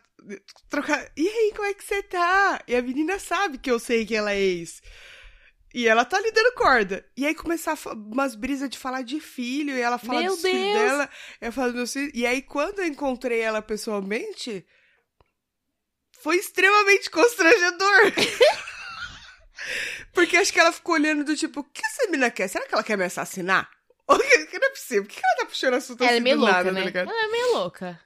[0.69, 1.11] trocar.
[1.17, 2.63] E aí, como é que você tá?
[2.69, 4.83] E a menina sabe que eu sei que ela é ex.
[5.75, 7.05] E ela tá ali dando corda.
[7.17, 10.61] E aí começar umas brisas de falar de filho, e ela fala Meu dos filhos
[10.61, 10.75] Deus!
[10.75, 11.11] dela.
[11.41, 12.13] Eu falo meus filhos.
[12.15, 14.67] E aí, quando eu encontrei ela pessoalmente,
[16.21, 18.13] foi extremamente constrangedor.
[20.13, 22.49] Porque acho que ela ficou olhando do tipo, o que essa menina quer?
[22.49, 23.71] Será que ela quer me assassinar?
[24.07, 25.05] Não é possível?
[25.05, 26.91] Por que ela tá puxando assunto Ela assim é meio do louca, nada, né?
[26.91, 27.01] tá?
[27.01, 28.01] Ela é meio louca.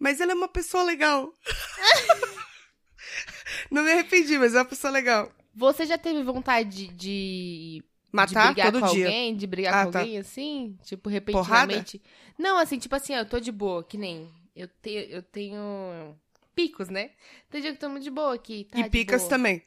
[0.00, 1.30] Mas ela é uma pessoa legal.
[3.70, 5.30] não me arrependi, mas é uma pessoa legal.
[5.54, 9.06] Você já teve vontade de, de Matar brigar todo com dia.
[9.06, 9.36] alguém?
[9.36, 9.98] De brigar Ah, com tá.
[10.00, 10.78] alguém, assim?
[10.84, 12.00] Tipo, repentinamente?
[12.38, 14.32] Não, assim, tipo assim, eu tô de boa, que nem...
[14.56, 16.16] Eu, te, eu tenho
[16.54, 17.10] picos, né?
[17.50, 19.30] Tem dia que eu tô muito de boa aqui, tá e de picas boa.
[19.30, 19.62] também.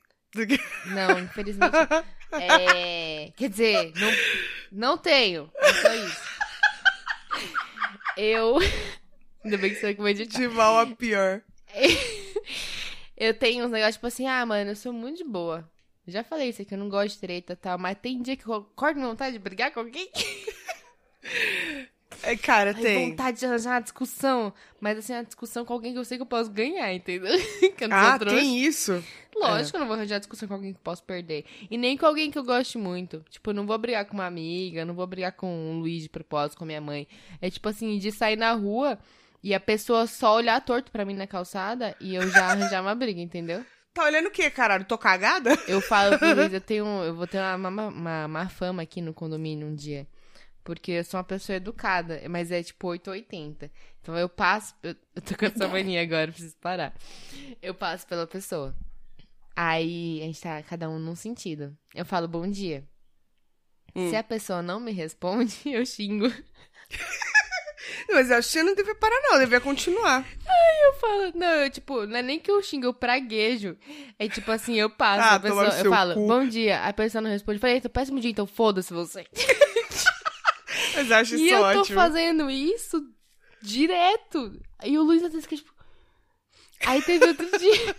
[0.87, 1.75] Não, infelizmente.
[2.33, 3.31] é...
[3.35, 4.11] Quer dizer, não,
[4.71, 5.51] não tenho.
[5.57, 6.21] É só isso.
[8.17, 8.57] Eu...
[9.43, 10.39] Ainda bem que você vai editar.
[10.39, 11.41] De mal a pior.
[13.15, 15.69] Eu tenho uns negócios, tipo assim, ah, mano, eu sou muito de boa.
[16.07, 18.45] Já falei isso aqui, eu não gosto de treta e tal, mas tem dia que
[18.45, 20.09] eu acordo com vontade de brigar com alguém.
[22.21, 23.09] É, cara, Ai, tem.
[23.09, 24.53] vontade de arranjar uma discussão.
[24.79, 27.31] Mas assim, uma discussão com alguém que eu sei que eu posso ganhar, entendeu?
[27.75, 29.03] que eu não Ah, tem isso.
[29.35, 31.43] Lógico que eu não vou arranjar discussão com alguém que eu posso perder.
[31.69, 33.25] E nem com alguém que eu goste muito.
[33.29, 36.09] Tipo, eu não vou brigar com uma amiga, não vou brigar com o Luiz de
[36.09, 37.07] propósito, com minha mãe.
[37.41, 38.97] É tipo assim, de sair na rua
[39.43, 42.95] e a pessoa só olhar torto pra mim na calçada e eu já arranjar uma
[42.95, 43.65] briga, entendeu?
[43.93, 44.85] Tá olhando o quê, caralho?
[44.85, 45.51] Tô cagada?
[45.67, 46.85] Eu falo pro Luiz, eu tenho.
[47.03, 50.07] Eu vou ter uma, uma, uma má fama aqui no condomínio um dia.
[50.63, 53.69] Porque eu sou uma pessoa educada, mas é tipo 880.
[54.01, 54.73] Então eu passo.
[54.81, 56.95] Eu, eu tô com essa mania agora, preciso parar.
[57.61, 58.73] Eu passo pela pessoa.
[59.55, 61.77] Aí a gente tá cada um num sentido.
[61.93, 62.87] Eu falo bom dia.
[63.95, 64.09] Hum.
[64.09, 66.31] Se a pessoa não me responde, eu xingo.
[68.11, 69.39] Mas eu acho que você não devia parar, não.
[69.39, 70.25] Devia continuar.
[70.85, 73.77] Eu falo, não, eu tipo, não é nem que eu xingo, eu praguejo.
[74.19, 76.27] É tipo assim, eu passo, Ah, a pessoa, eu falo, cu.
[76.27, 77.57] bom dia, a pessoa não responde.
[77.57, 79.25] Eu falei, eita, péssimo dia, então foda-se você.
[80.95, 81.95] Mas eu acho E isso eu tô ótimo.
[81.95, 83.03] fazendo isso
[83.61, 84.59] direto.
[84.83, 85.73] E o Luiz vezes fica tipo.
[86.85, 87.95] Aí teve outro dia.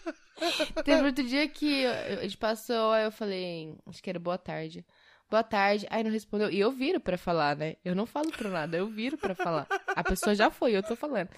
[0.85, 4.39] teve outro dia que eu- a gente passou, aí eu falei, acho que era boa
[4.39, 4.85] tarde.
[5.31, 5.87] Boa tarde.
[5.91, 6.51] Aí não respondeu.
[6.51, 7.77] E eu viro pra falar, né?
[7.85, 9.67] Eu não falo pro nada, eu viro pra falar.
[9.89, 11.29] A pessoa já foi, eu tô falando.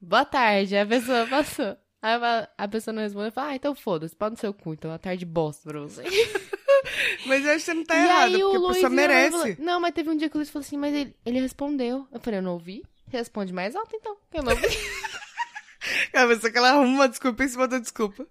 [0.00, 0.74] Boa tarde.
[0.76, 1.76] Aí a pessoa passou.
[2.02, 2.14] Aí
[2.58, 3.28] a- pessoa não respondeu.
[3.28, 4.74] Eu falo, ah, então foda-se, pau no seu cu.
[4.74, 6.02] Então, uma tarde bosta pra você.
[7.26, 9.30] Mas eu acho que você não tá e errado, aí o porque a pessoa merece.
[9.30, 12.06] falou- Não, mas teve um dia que o Luiz falou assim, mas ele, ele respondeu.
[12.12, 12.82] Eu falei, eu não ouvi.
[13.10, 14.16] Responde mais alto, então.
[14.30, 14.66] que Eu não ouvi.
[16.12, 18.26] A pessoa que ela arruma uma desculpa em cima da desculpa.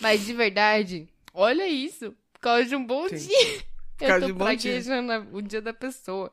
[0.00, 2.14] mas de verdade, olha isso.
[2.32, 3.16] Por causa de um bom Sim.
[3.28, 3.62] dia.
[4.00, 4.72] Por causa eu de tô bom dia.
[4.72, 6.32] praguejando o dia da pessoa.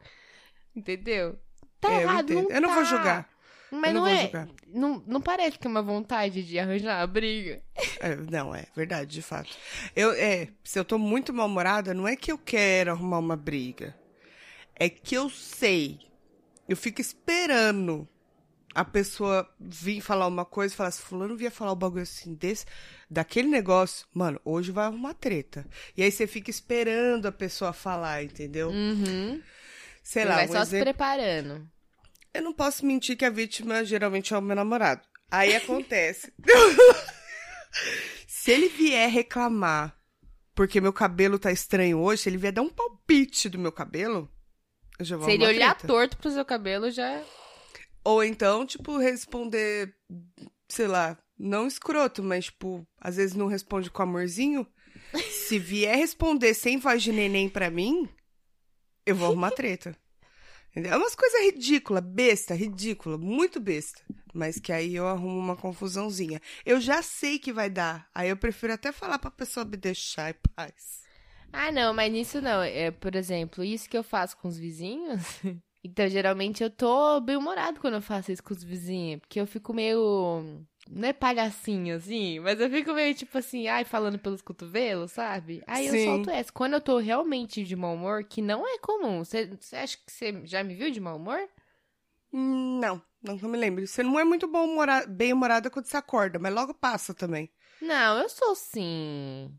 [0.75, 1.37] Entendeu?
[1.79, 2.49] Tá É, eu errado, entendo.
[2.49, 2.89] não Eu não vou tá.
[2.89, 3.29] julgar.
[3.69, 4.47] Mas eu não, não vou é.
[4.67, 7.61] Não, não parece que é uma vontade de arranjar a briga.
[7.99, 9.49] É, não, é verdade, de fato.
[9.95, 13.95] Eu, é, se eu tô muito mal-humorada, não é que eu quero arrumar uma briga.
[14.75, 15.99] É que eu sei.
[16.69, 18.07] Eu fico esperando
[18.77, 22.35] a pessoa vir falar uma coisa e falar assim, fulano vinha falar um bagulho assim
[22.35, 22.63] desse,
[23.09, 25.65] daquele negócio, mano, hoje vai arrumar treta.
[25.97, 28.69] E aí você fica esperando a pessoa falar, entendeu?
[28.69, 29.41] Uhum.
[30.03, 30.85] Sei Você lá, vai um só se exemplo.
[30.85, 31.67] preparando.
[32.31, 35.01] Eu não posso mentir que a vítima geralmente é o meu namorado.
[35.31, 36.31] Aí acontece.
[38.27, 39.97] se ele vier reclamar
[40.53, 44.29] porque meu cabelo tá estranho hoje, se ele vier dar um palpite do meu cabelo,
[44.99, 45.87] eu já vou Se ele olhar treta.
[45.87, 47.23] torto pro seu cabelo, já.
[48.07, 49.93] Ou então, tipo, responder,
[50.69, 54.65] sei lá, não escroto, mas, tipo, às vezes não responde com amorzinho.
[55.29, 58.07] Se vier responder sem voz de neném pra mim,
[59.05, 59.93] eu vou arrumar treta.
[60.73, 64.01] É umas coisas ridículas, besta, ridícula, muito besta.
[64.33, 66.41] Mas que aí eu arrumo uma confusãozinha.
[66.65, 68.07] Eu já sei que vai dar.
[68.15, 71.01] Aí eu prefiro até falar pra pessoa me deixar em paz.
[71.51, 72.63] Ah, não, mas nisso não.
[72.63, 75.21] É, por exemplo, isso que eu faço com os vizinhos.
[75.83, 79.19] Então, geralmente eu tô bem humorado quando eu faço isso com os vizinhos.
[79.21, 80.65] Porque eu fico meio.
[80.89, 85.61] Não é palhacinho, assim, mas eu fico meio tipo assim, ai, falando pelos cotovelos, sabe?
[85.67, 85.97] Aí Sim.
[85.97, 86.51] eu solto essa.
[86.51, 89.23] Quando eu tô realmente de mau humor, que não é comum.
[89.23, 91.39] Você acha que você já me viu de mau humor?
[92.33, 93.85] Hum, Não, não que eu me lembro.
[93.85, 97.49] Você não é muito bom humora- bem humorada quando você acorda, mas logo passa também.
[97.81, 99.53] Não, eu sou sim.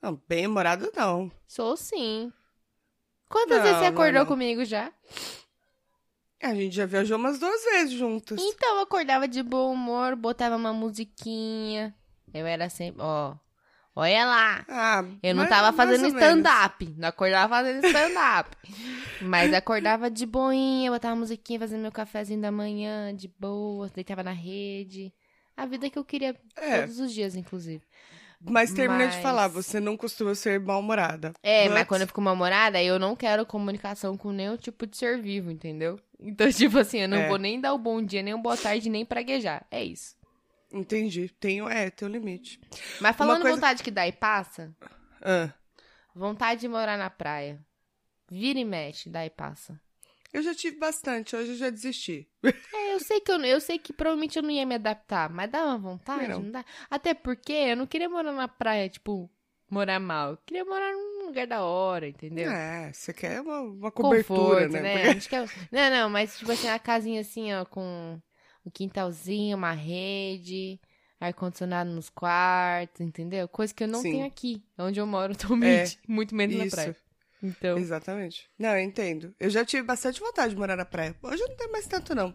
[0.00, 1.30] Não, bem humorada não.
[1.46, 2.32] Sou sim.
[3.28, 4.26] Quantas Não, vezes você não, acordou não.
[4.26, 4.92] comigo já?
[6.42, 8.38] A gente já viajou umas duas vezes juntas.
[8.40, 11.94] Então, eu acordava de bom humor, botava uma musiquinha.
[12.34, 13.34] Eu era sempre, ó.
[13.94, 14.64] Olha lá.
[14.68, 16.94] Ah, Eu não tava fazendo stand-up.
[16.96, 18.56] Não acordava fazendo stand-up.
[19.20, 24.32] Mas acordava de boinha, botava musiquinha, fazendo meu cafezinho da manhã, de boa, deitava na
[24.32, 25.12] rede.
[25.56, 26.80] A vida que eu queria É.
[26.80, 27.84] todos os dias, inclusive.
[28.44, 31.32] Mas termina de Mas- falar, você não costuma ser mal-humorada.
[31.42, 34.96] É, mas But- quando eu fico mal-humorada, eu não quero comunicação com nenhum tipo de
[34.96, 36.00] ser vivo, entendeu?
[36.22, 37.28] Então, tipo assim, eu não É.
[37.28, 39.66] vou nem dar o bom dia, nem o boa tarde, nem praguejar.
[39.70, 40.16] É isso.
[40.72, 41.28] Entendi.
[41.40, 42.60] Tenho, é, tem um limite.
[43.00, 44.74] Mas falando coisa- vontade que dá e passa,
[45.20, 45.52] Ah,
[46.14, 47.60] vontade de morar na praia.
[48.30, 49.78] Vira e mexe, dá e passa.
[50.32, 52.26] eu já tive bastante, hoje eu já desisti.
[52.74, 55.50] É, eu sei que eu, eu sei que provavelmente eu não ia me adaptar, mas
[55.50, 56.40] dá uma vontade, Não.
[56.42, 56.50] não.
[56.50, 56.64] dá?
[56.90, 59.30] Até porque eu não queria morar na praia, tipo,
[59.68, 60.30] morar mal.
[60.32, 62.50] Eu queria morar num lugar da hora, entendeu?
[62.50, 65.08] É, você quer uma, uma cobertura, Conforto, né?
[65.08, 65.48] A gente quer...
[65.72, 68.20] Não, não, mas tipo assim, a casinha assim, ó, com
[68.64, 70.80] um quintalzinho, uma rede,
[71.20, 73.48] ar-condicionado nos quartos, entendeu?
[73.48, 74.12] Coisa que eu não Sim.
[74.12, 75.98] tenho aqui, onde eu moro atualmente.
[76.06, 76.76] Muito menos na Isso.
[76.76, 76.96] praia.
[77.42, 78.48] Então, Exatamente.
[78.56, 79.34] Não, eu entendo.
[79.40, 81.16] Eu já tive bastante vontade de morar na praia.
[81.20, 82.32] Hoje eu não tenho mais tanto, não.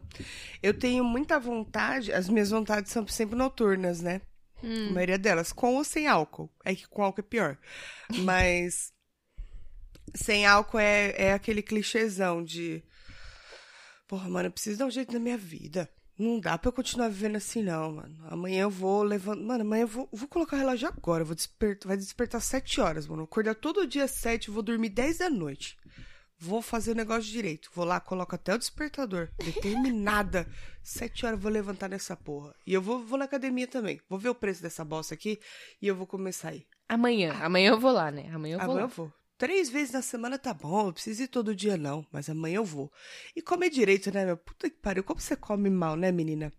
[0.62, 4.22] Eu tenho muita vontade, as minhas vontades são sempre noturnas, né?
[4.64, 6.50] Hum, A maioria delas, com ou sem álcool.
[6.64, 7.58] É que com álcool é pior.
[8.24, 8.94] Mas
[10.16, 12.84] sem álcool é, é aquele clichêzão de.
[14.08, 15.90] Porra, mano, eu preciso dar um jeito na minha vida.
[16.18, 18.18] Não dá pra eu continuar vivendo assim, não, mano.
[18.28, 19.42] Amanhã eu vou levantar.
[19.42, 21.22] Mano, amanhã eu vou, vou colocar o relógio agora.
[21.22, 21.88] Eu vou despertar.
[21.88, 23.18] Vai despertar 7 horas, mano.
[23.18, 25.78] Vou acordar todo dia às 7, vou dormir 10 da noite.
[26.40, 27.70] Vou fazer o negócio direito.
[27.74, 29.30] Vou lá, coloco até o despertador.
[29.44, 30.48] Determinada.
[30.84, 32.54] 7 horas eu vou levantar nessa porra.
[32.66, 34.00] E eu vou, vou na academia também.
[34.08, 35.40] Vou ver o preço dessa bosta aqui
[35.82, 36.66] e eu vou começar a ir.
[36.88, 37.34] amanhã.
[37.42, 38.30] Amanhã eu vou lá, né?
[38.34, 38.84] Amanhã eu vou Amanhã lá.
[38.84, 39.12] eu vou.
[39.38, 42.66] Três vezes na semana tá bom, eu preciso ir todo dia não, mas amanhã eu
[42.66, 42.92] vou.
[43.36, 44.36] E comer direito, né, meu?
[44.38, 46.52] Puta que pariu, como você come mal, né, menina?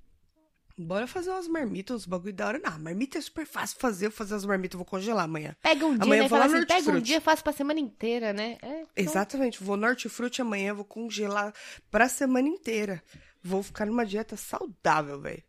[0.80, 2.58] Bora fazer umas marmitas, uns bagulho da hora.
[2.64, 5.56] Não, marmita é super fácil fazer, eu fazer as marmitas, eu vou congelar amanhã.
[5.60, 6.28] Pega um dia, Amanhã né?
[6.28, 8.58] Fala assim, pega um dia, faço pra semana inteira, né?
[8.62, 11.52] É, então- Exatamente, vou hortifruti amanhã, vou congelar
[11.90, 13.02] pra semana inteira.
[13.42, 15.42] Vou ficar numa dieta saudável, velho.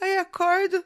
[0.00, 0.82] Aí acordo,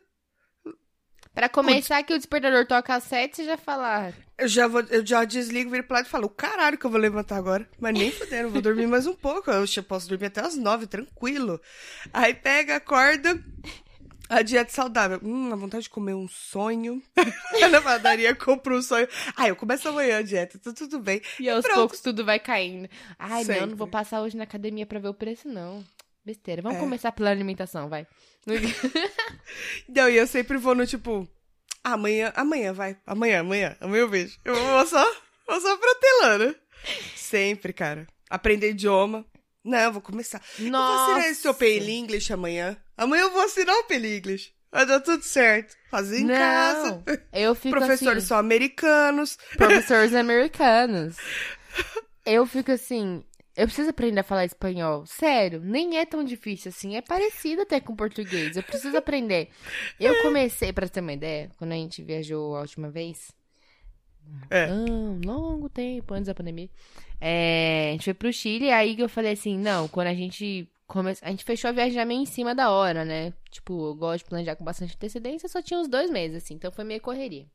[1.38, 4.08] Pra começar que o despertador toca às sete, você já fala...
[4.08, 6.84] "Ah, eu já, vou, eu já desligo, viro pro lado e falo, o caralho que
[6.84, 7.64] eu vou levantar agora.
[7.78, 9.48] Mas nem fudendo, vou dormir mais um pouco.
[9.48, 11.60] Eu já posso dormir até as nove, tranquilo.
[12.12, 13.40] Aí pega, acorda,
[14.28, 15.20] a dieta saudável.
[15.22, 17.00] Hum, a vontade de comer um sonho.
[17.70, 19.06] Na padaria, compro um sonho.
[19.36, 21.22] Aí eu começo amanhã a dieta, tá tudo bem.
[21.38, 21.76] E aos pronto.
[21.78, 22.88] poucos tudo vai caindo.
[23.16, 23.74] Ai, não, não Sempre.
[23.76, 25.84] vou passar hoje na academia pra ver o preço, não.
[26.28, 26.60] Besteira.
[26.60, 26.80] Vamos É.
[26.80, 28.06] começar pela alimentação, vai.
[29.88, 31.26] Não, e eu sempre vou no tipo,
[31.82, 34.38] amanhã, amanhã vai, amanhã, amanhã, amanhã eu vejo.
[34.44, 35.02] Eu vou só,
[35.46, 36.54] vou só protelando.
[37.16, 38.06] Sempre, cara.
[38.28, 39.24] Aprender idioma.
[39.64, 40.42] Não, eu vou começar.
[40.58, 42.76] Eu vou assinar esse Pale English amanhã.
[42.94, 44.52] Amanhã eu vou assinar o Pale English.
[44.70, 45.74] Vai dar tudo certo.
[45.90, 47.02] Fazer em não, casa.
[47.32, 48.26] eu fico Professores assim...
[48.26, 49.38] são americanos.
[49.56, 51.16] Professores americanos.
[52.26, 53.24] Eu fico assim...
[53.58, 55.04] Eu preciso aprender a falar espanhol.
[55.04, 56.96] Sério, nem é tão difícil assim.
[56.96, 58.56] É parecido até com português.
[58.56, 59.48] Eu preciso aprender.
[59.98, 63.32] Eu comecei, pra ter uma ideia, quando a gente viajou a última vez,
[64.48, 64.72] É.
[64.72, 66.70] um longo tempo antes da pandemia.
[67.20, 70.68] É, a gente foi pro Chile, aí que eu falei assim, não, quando a gente
[70.86, 73.32] começou, a gente fechou a viagem já meio em cima da hora, né?
[73.50, 76.70] Tipo, eu gosto de planejar com bastante antecedência, só tinha uns dois meses, assim, então
[76.70, 77.46] foi meio correria.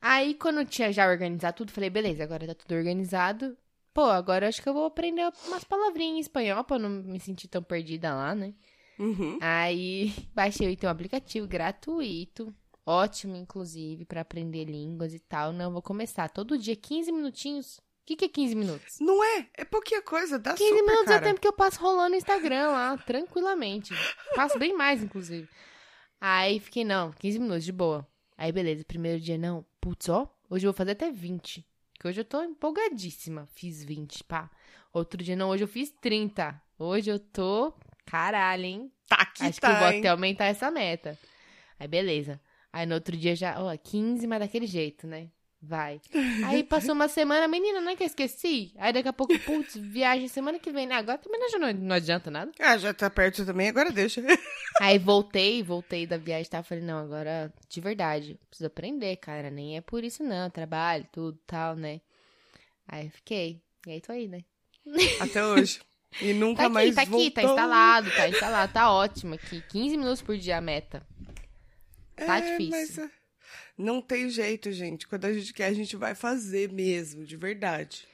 [0.00, 3.56] Aí, quando eu tinha já organizado tudo, falei, beleza, agora tá tudo organizado.
[3.96, 7.18] Pô, agora eu acho que eu vou aprender umas palavrinhas em espanhol pra não me
[7.18, 8.52] sentir tão perdida lá, né?
[8.98, 9.38] Uhum.
[9.40, 12.54] Aí baixei então um aplicativo gratuito,
[12.84, 15.50] ótimo inclusive pra aprender línguas e tal.
[15.50, 17.78] Não, vou começar todo dia 15 minutinhos.
[17.78, 18.98] O que, que é 15 minutos?
[19.00, 19.48] Não é?
[19.54, 21.24] É pouquinha coisa, dá 15 super, minutos é o cara.
[21.24, 23.94] tempo que eu passo rolando no Instagram lá, tranquilamente.
[24.34, 25.48] Passo bem mais, inclusive.
[26.20, 28.06] Aí fiquei, não, 15 minutos, de boa.
[28.36, 31.66] Aí beleza, primeiro dia, não, putz, ó, hoje eu vou fazer até 20.
[31.98, 33.46] Que hoje eu tô empolgadíssima.
[33.46, 34.50] Fiz 20, pá.
[34.92, 36.60] Outro dia, não, hoje eu fiz 30.
[36.78, 37.72] Hoje eu tô.
[38.04, 38.92] Caralho, hein?
[39.08, 39.98] Tá que Acho tá, que eu vou hein?
[40.00, 41.18] até aumentar essa meta.
[41.78, 42.40] Aí, beleza.
[42.72, 45.28] Aí, no outro dia já, ó, 15, mas daquele jeito, né?
[45.68, 46.00] Vai.
[46.44, 48.72] Aí, passou uma semana, menina, não é que eu esqueci?
[48.76, 50.94] Aí, daqui a pouco, putz, viagem semana que vem, né?
[50.94, 52.52] Agora também não, não, adianta nada.
[52.60, 54.22] Ah, já tá perto também, agora deixa.
[54.80, 56.62] Aí, voltei, voltei da viagem, tá?
[56.62, 59.50] Falei, não, agora, de verdade, preciso aprender, cara.
[59.50, 60.48] Nem é por isso, não.
[60.50, 62.00] Trabalho, tudo, tal, né?
[62.86, 63.60] Aí, fiquei.
[63.86, 64.44] E aí, tô aí, né?
[65.20, 65.80] Até hoje.
[66.20, 67.30] E nunca Tá aqui, mais tá aqui, voltou.
[67.32, 69.60] tá instalado, tá instalado, tá ótimo aqui.
[69.68, 71.04] 15 minutos por dia a meta.
[72.14, 72.70] Tá É, difícil.
[72.70, 73.10] mas, é,
[73.76, 75.06] não tem jeito, gente.
[75.06, 78.06] Quando a gente quer, a gente vai fazer mesmo, de verdade.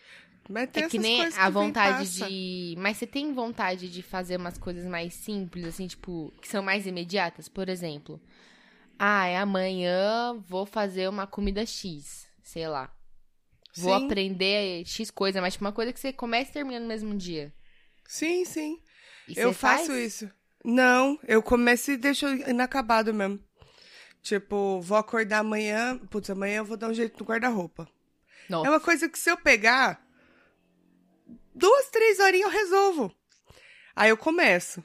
[0.49, 2.75] Mas tem É que nem a que vontade de.
[2.77, 6.87] Mas você tem vontade de fazer umas coisas mais simples, assim, tipo, que são mais
[6.87, 7.49] imediatas?
[7.49, 8.21] Por exemplo,
[8.99, 12.93] ah, amanhã vou fazer uma comida X, sei lá.
[13.77, 14.05] Vou Sim.
[14.05, 17.55] aprender X coisa, mas tipo, uma coisa que você começa e termina no mesmo dia.
[18.07, 18.81] Sim, sim.
[19.29, 20.05] E eu faço faz?
[20.05, 20.31] isso.
[20.65, 23.41] Não, eu começo e deixo inacabado mesmo.
[24.23, 25.99] Tipo, vou acordar amanhã.
[25.99, 27.89] Putz, amanhã eu vou dar um jeito no guarda-roupa.
[28.65, 30.05] É uma coisa que se eu pegar,
[31.55, 33.15] duas, três horinhas eu resolvo.
[33.97, 34.83] Aí eu começo.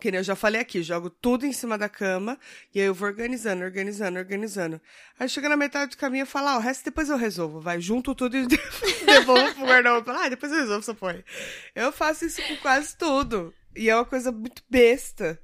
[0.00, 2.36] Que nem eu já falei aqui, jogo tudo em cima da cama
[2.74, 4.80] e aí eu vou organizando, organizando, organizando.
[5.16, 7.60] Aí chega na metade do caminho eu falo, ah, o resto depois eu resolvo.
[7.60, 8.48] Vai, junto tudo e
[9.06, 10.12] devolvo pro guarda-roupa.
[10.12, 11.24] Ah, depois eu resolvo essa porra.
[11.72, 13.54] Eu faço isso com quase tudo.
[13.76, 15.40] E é uma coisa muito besta.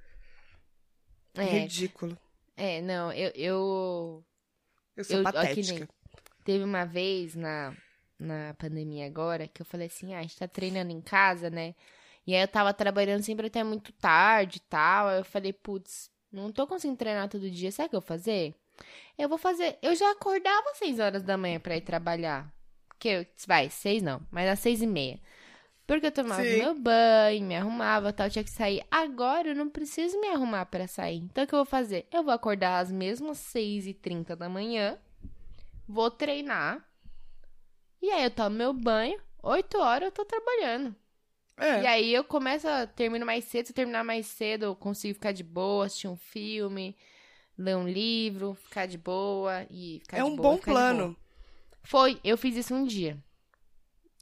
[1.36, 2.18] É, Ridículo.
[2.58, 4.24] É, não, eu, eu
[4.96, 5.74] Eu sou Eu- ó, que patética.
[5.74, 5.88] nem-
[6.44, 7.74] Teve uma vez na,
[8.18, 11.74] na pandemia agora que eu falei assim: ah, a gente tá treinando em casa, né?
[12.26, 15.08] E aí eu tava trabalhando sempre até muito tarde e tal.
[15.08, 18.08] Aí eu falei: putz, não tô conseguindo treinar todo dia, sabe o que eu vou
[18.08, 18.54] fazer?
[19.18, 19.78] Eu vou fazer.
[19.82, 22.52] Eu já acordava às 6 horas da manhã pra ir trabalhar.
[22.98, 25.20] Que eu, vai, seis não, mas às seis e meia.
[25.88, 26.58] Porque eu tomava Sim.
[26.58, 28.84] meu banho, me arrumava tal, tinha que sair.
[28.90, 31.16] Agora eu não preciso me arrumar pra sair.
[31.16, 32.06] Então o que eu vou fazer?
[32.12, 34.98] Eu vou acordar às mesmas 6h30 da manhã,
[35.88, 36.86] vou treinar,
[38.02, 40.94] e aí eu tomo meu banho, 8 horas eu tô trabalhando.
[41.56, 41.82] É.
[41.82, 45.14] E aí eu começo a termino mais cedo, se eu terminar mais cedo, eu consigo
[45.14, 46.94] ficar de boa, assistir um filme,
[47.56, 51.16] ler um livro, ficar de boa e ficar É de um boa, bom plano.
[51.82, 53.16] Foi, eu fiz isso um dia.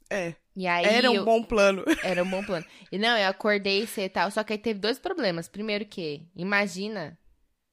[0.09, 0.37] É.
[0.57, 1.85] E aí Era um eu- bom plano.
[2.03, 2.65] era um bom plano.
[2.91, 5.49] E não, eu acordei cedo e tal, só que aí teve dois problemas.
[5.49, 7.19] Primeiro que, imagina,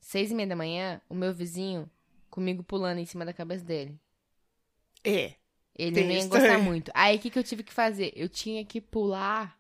[0.02, 1.90] seis e meia da manhã, o meu vizinho
[2.30, 3.98] comigo pulando em cima da cabeça dele.
[5.04, 5.34] É.
[5.76, 6.92] Ele não ia gostar muito.
[6.94, 8.12] Aí o que, que eu tive que fazer?
[8.16, 9.58] Eu tinha que pular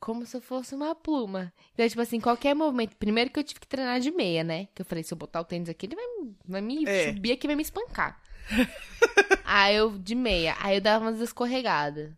[0.00, 1.52] como se eu fosse uma pluma.
[1.72, 2.94] Então, tipo assim, qualquer movimento.
[2.96, 4.68] Primeiro que eu tive que treinar de meia, né?
[4.74, 6.04] Que eu falei, se eu botar o tênis aqui, ele vai,
[6.46, 7.12] vai me É.
[7.12, 8.20] subir aqui e vai me espancar.
[9.44, 10.56] Aí eu, de meia.
[10.58, 12.10] Aí eu dava umas escorregadas.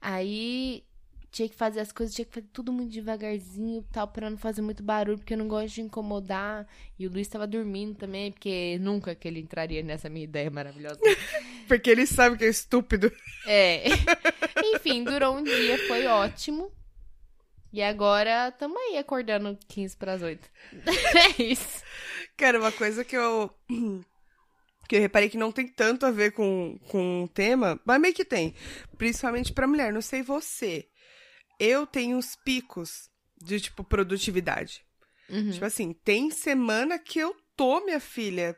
[0.00, 0.84] Aí
[1.30, 4.62] tinha que fazer as coisas, tinha que fazer tudo muito devagarzinho tal, pra não fazer
[4.62, 6.66] muito barulho, porque eu não gosto de incomodar.
[6.98, 11.00] E o Luiz tava dormindo também, porque nunca que ele entraria nessa minha ideia maravilhosa.
[11.66, 13.12] Porque ele sabe que é estúpido.
[13.46, 13.84] É.
[14.74, 16.72] Enfim, durou um dia, foi ótimo.
[17.72, 20.50] E agora tamo aí acordando 15 pras 8.
[21.38, 21.84] É isso.
[22.36, 23.54] Cara, uma coisa que eu.
[24.90, 28.12] Que eu reparei que não tem tanto a ver com, com o tema, mas meio
[28.12, 28.56] que tem.
[28.98, 29.92] Principalmente pra mulher.
[29.92, 30.88] Não sei você.
[31.60, 33.08] Eu tenho uns picos
[33.40, 34.84] de, tipo, produtividade.
[35.28, 35.52] Uhum.
[35.52, 38.56] Tipo assim, tem semana que eu tô, minha filha,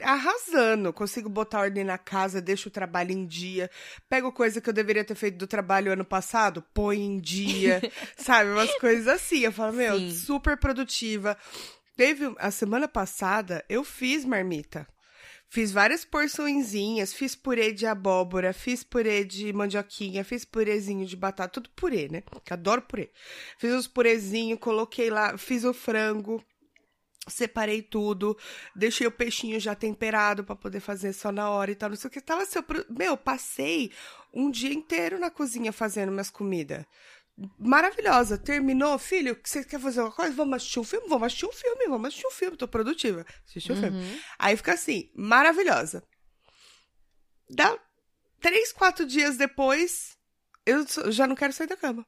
[0.00, 0.90] arrasando.
[0.90, 3.70] Consigo botar ordem na casa, deixo o trabalho em dia.
[4.08, 7.82] Pego coisa que eu deveria ter feito do trabalho ano passado, põe em dia.
[8.16, 8.52] sabe?
[8.52, 9.40] Umas coisas assim.
[9.40, 10.14] Eu falo, meu, Sim.
[10.14, 11.36] super produtiva.
[11.94, 14.88] Teve a semana passada, eu fiz marmita.
[15.50, 21.54] Fiz várias porçõezinhas, fiz purê de abóbora, fiz purê de mandioquinha, fiz purezinho de batata,
[21.54, 22.22] tudo purê, né?
[22.44, 23.10] Que adoro purê.
[23.58, 26.44] Fiz os purezinhos, coloquei lá, fiz o frango,
[27.26, 28.36] separei tudo,
[28.76, 32.08] deixei o peixinho já temperado pra poder fazer só na hora e tal, não sei
[32.08, 32.20] o que.
[32.20, 33.90] Tava seu, meu, passei
[34.34, 36.84] um dia inteiro na cozinha fazendo minhas comidas.
[37.58, 38.36] Maravilhosa.
[38.36, 40.34] Terminou, filho, você quer fazer uma coisa?
[40.34, 41.08] Vamos assistir um filme?
[41.08, 42.56] Vamos assistir um filme, vamos assistir um filme.
[42.56, 43.24] Tô produtiva.
[43.46, 43.96] Assistir um filme.
[43.98, 44.18] Uhum.
[44.38, 46.02] Aí fica assim, maravilhosa.
[47.48, 47.78] Dá
[48.40, 50.16] três, quatro dias depois,
[50.66, 52.04] eu já não quero sair da cama.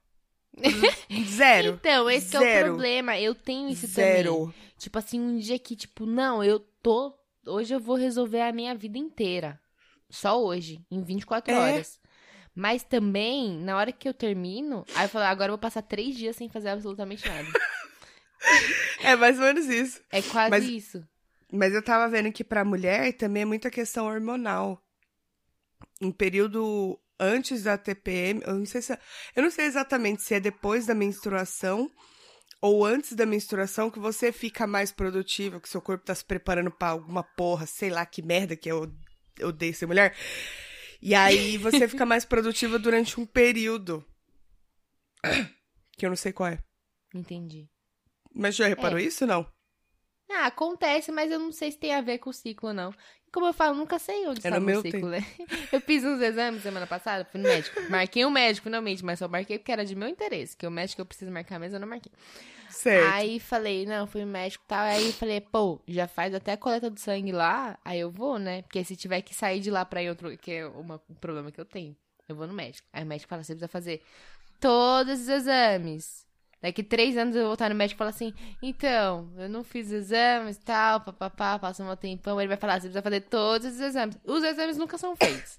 [1.28, 1.74] Zero.
[1.80, 2.68] Então, esse que é o Zero.
[2.70, 3.18] problema.
[3.18, 4.14] Eu tenho isso também.
[4.16, 4.54] Zero.
[4.76, 7.16] Tipo assim, um dia que, tipo, não, eu tô.
[7.46, 9.60] Hoje eu vou resolver a minha vida inteira.
[10.10, 11.56] Só hoje, em 24 É.
[11.58, 11.99] horas.
[12.60, 16.14] Mas também, na hora que eu termino, aí eu falo, agora eu vou passar três
[16.14, 17.48] dias sem fazer absolutamente nada.
[19.02, 20.00] É mais ou menos isso.
[20.10, 21.02] É quase Mas- isso.
[21.52, 24.82] Mas eu tava vendo que pra mulher também é muita questão hormonal.
[26.00, 28.98] Em período antes da TPM, eu não sei se
[29.36, 31.90] eu não sei exatamente se é depois da menstruação
[32.62, 36.70] ou antes da menstruação que você fica mais produtiva, que seu corpo tá se preparando
[36.70, 38.90] pra alguma porra, sei lá que merda que eu
[39.42, 40.14] odeio ser mulher.
[41.02, 44.04] E aí você fica mais produtiva durante um período.
[45.96, 46.58] Que eu não sei qual é.
[47.14, 47.68] Entendi.
[48.34, 49.02] Mas já reparou É.
[49.02, 49.46] isso, não?
[50.30, 52.94] Ah, acontece, mas eu não sei se tem a ver com o ciclo não.
[53.32, 55.20] Como eu falo, nunca sei onde É está o meu ciclo, né?
[55.72, 57.80] Eu fiz uns exames semana passada, fui no médico.
[57.88, 60.56] Marquei um médico, finalmente, mas só marquei porque era de meu interesse.
[60.56, 62.10] Que o médico que eu preciso marcar mesmo, eu não marquei.
[62.70, 63.14] Certo.
[63.14, 64.80] Aí falei, não, fui no médico e tal.
[64.84, 68.62] Aí falei, pô, já faz até a coleta do sangue lá, aí eu vou, né?
[68.62, 71.50] Porque se tiver que sair de lá pra ir outro, que é uma- um problema
[71.50, 71.96] que eu tenho,
[72.28, 72.86] eu vou no médico.
[72.92, 74.02] Aí o médico fala, você precisa fazer
[74.60, 76.26] todos os exames.
[76.62, 79.90] Daqui três anos eu vou voltar no médico e falar assim, então, eu não fiz
[79.90, 82.38] exames e tal, papapá, passa um tempão.
[82.38, 84.18] Ele vai falar, você precisa fazer todos os exames.
[84.24, 85.58] Os exames nunca são feitos.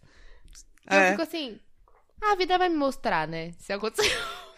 [0.88, 1.07] É.
[1.07, 1.59] eu fico assim,
[2.22, 3.51] a vida vai me mostrar, né?
[3.57, 4.12] Se acontecer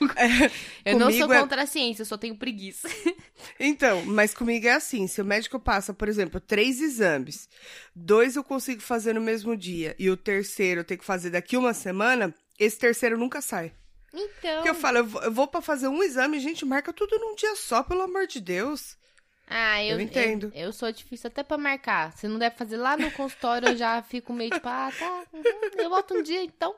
[0.86, 2.88] eu não sou é- contra a ciência, eu só tenho preguiça.
[3.60, 7.50] Então, mas comigo é assim: se o médico passa, por exemplo, três exames,
[7.94, 11.58] dois eu consigo fazer no mesmo dia e o terceiro eu tenho que fazer daqui
[11.58, 13.74] uma semana, esse terceiro nunca sai.
[14.14, 14.56] Então.
[14.56, 17.56] Porque eu falo, eu vou, vou pra fazer um exame, gente, marca tudo num dia
[17.56, 18.96] só, pelo amor de Deus.
[19.48, 20.52] Ah, eu, Eu entendo.
[20.56, 22.16] Eu, eu sou difícil até pra marcar.
[22.18, 25.24] Se não deve fazer lá no consultório, eu já fico meio tipo, ah, tá.
[25.34, 25.44] uhum,
[25.78, 26.76] eu volto um dia então.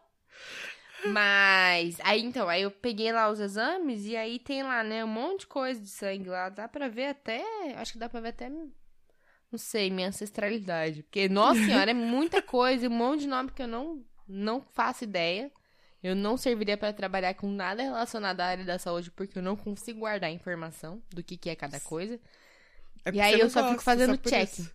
[1.12, 5.08] Mas, aí então, aí eu peguei lá os exames e aí tem lá, né, um
[5.08, 6.50] monte de coisa de sangue lá.
[6.50, 7.44] Dá pra ver até.
[7.76, 8.50] Acho que dá pra ver até.
[8.50, 11.04] Não sei, minha ancestralidade.
[11.04, 14.62] Porque, nossa senhora, é muita coisa e um monte de nome que eu não, não
[14.62, 15.52] faço ideia.
[16.04, 19.56] Eu não serviria pra trabalhar com nada relacionado à área da saúde, porque eu não
[19.56, 22.20] consigo guardar informação do que, que é cada coisa.
[23.04, 24.52] É E aí eu só fico gosta, fazendo por check.
[24.52, 24.72] isso.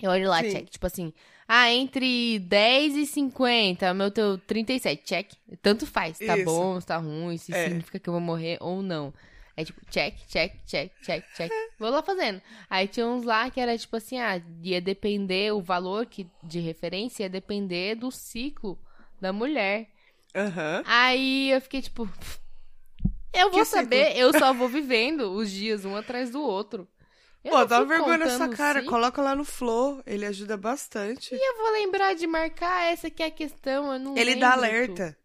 [0.00, 0.50] Eu olho lá, Sim.
[0.50, 0.70] check.
[0.70, 1.12] Tipo assim,
[1.52, 5.32] ah, entre 10 e 50, o meu teu 37, check.
[5.60, 6.44] Tanto faz, tá Isso.
[6.44, 7.64] bom, se tá ruim, se É.
[7.64, 9.12] significa que eu vou morrer ou não.
[9.56, 11.50] É tipo, check, check, check, check, check.
[11.76, 12.40] Vou lá fazendo.
[12.70, 16.60] Aí tinha uns lá que era tipo assim, ah, ia depender, o valor que, de
[16.60, 18.78] referência ia depender do ciclo
[19.20, 19.88] da mulher.
[20.34, 20.82] Aham.
[20.86, 22.08] Aí eu fiquei tipo,
[23.34, 23.82] eu vou Que ciclo?
[23.82, 26.86] saber, eu só vou vivendo os dias um atrás do outro.
[27.42, 28.84] Eu Pô, dá vergonha sua cara.
[28.84, 31.34] Coloca lá no Flow, ele ajuda bastante.
[31.34, 35.16] Eu vou lembrar de marcar essa que é a questão, eu não Ele dá alerta.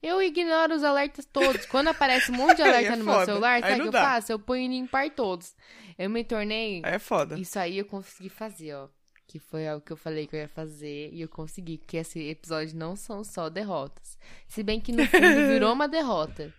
[0.00, 1.64] Eu ignoro os alertas todos.
[1.66, 3.24] Quando aparece um monte de Aí alerta é no meu foda.
[3.26, 4.02] celular, Aí sabe o que eu dá.
[4.02, 4.32] faço?
[4.32, 5.54] Eu ponho em limpar todos.
[5.98, 6.82] Eu me tornei...
[6.84, 7.38] Aí é foda.
[7.38, 8.88] Isso aí eu consegui fazer, ó.
[9.26, 11.78] Que foi algo que eu falei que eu ia fazer e eu consegui.
[11.78, 14.18] Porque esse episódio não são só derrotas.
[14.46, 16.52] Se bem que no fundo virou uma derrota.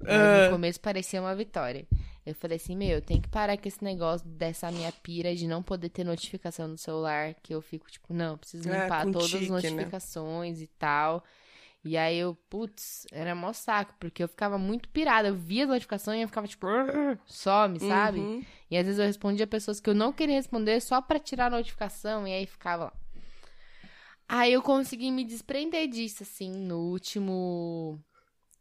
[0.00, 0.44] Mas Ah.
[0.46, 1.86] no começo parecia uma vitória.
[2.24, 5.46] Eu falei assim, meu, eu tenho que parar com esse negócio dessa minha pira de
[5.46, 7.34] não poder ter notificação no celular.
[7.42, 9.54] Que eu fico tipo, não, preciso É, limpar com todas tique, as né?
[9.56, 11.24] notificações e tal.
[11.84, 15.28] E aí eu, putz, era mó saco, porque eu ficava muito pirada.
[15.28, 16.66] Eu via as notificações e eu ficava tipo,
[17.26, 18.18] some, sabe?
[18.18, 18.44] Uhum.
[18.68, 21.50] E às vezes eu respondia pessoas que eu não queria responder só pra tirar a
[21.50, 22.92] notificação e aí ficava lá.
[24.28, 28.02] Aí eu consegui me desprender disso, assim, no último.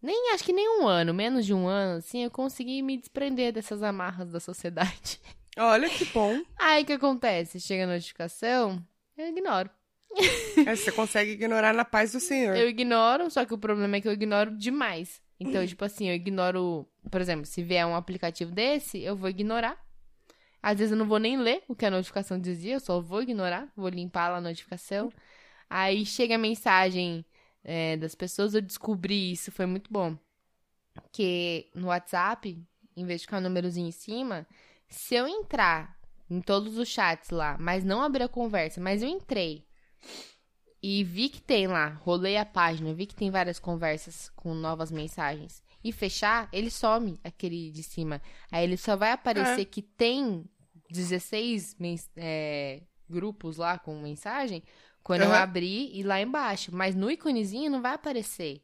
[0.01, 3.51] Nem acho que nem um ano, menos de um ano, assim, eu consegui me desprender
[3.51, 5.19] dessas amarras da sociedade.
[5.57, 6.41] Olha que bom.
[6.57, 7.59] Aí o que acontece?
[7.59, 8.83] Chega a notificação,
[9.17, 9.69] eu ignoro.
[10.65, 12.55] É, você consegue ignorar na paz do Senhor.
[12.55, 15.21] Eu ignoro, só que o problema é que eu ignoro demais.
[15.39, 16.87] Então, tipo assim, eu ignoro.
[17.11, 19.77] Por exemplo, se vier um aplicativo desse, eu vou ignorar.
[20.61, 23.21] Às vezes eu não vou nem ler o que a notificação dizia, eu só vou
[23.21, 25.11] ignorar, vou limpar lá a notificação.
[25.69, 27.23] Aí chega a mensagem
[27.65, 30.15] é, das pessoas, eu descobri isso, foi muito bom.
[31.11, 32.57] Que no WhatsApp,
[32.95, 34.47] em vez de ficar o númerozinho em cima,
[34.87, 35.99] se eu entrar
[36.29, 39.65] em todos os chats lá, mas não abrir a conversa, mas eu entrei
[40.81, 44.91] e vi que tem lá, rolei a página, vi que tem várias conversas com novas
[44.91, 45.63] mensagens.
[45.83, 48.21] E fechar, ele some aquele de cima.
[48.51, 49.65] Aí ele só vai aparecer É.
[49.65, 50.45] que tem
[50.89, 54.63] 16 mens- é, grupos lá com mensagem
[55.05, 55.37] quando eu Aham.
[55.41, 56.71] abrir e lá embaixo.
[56.75, 58.61] Mas no íconezinho não vai aparecer.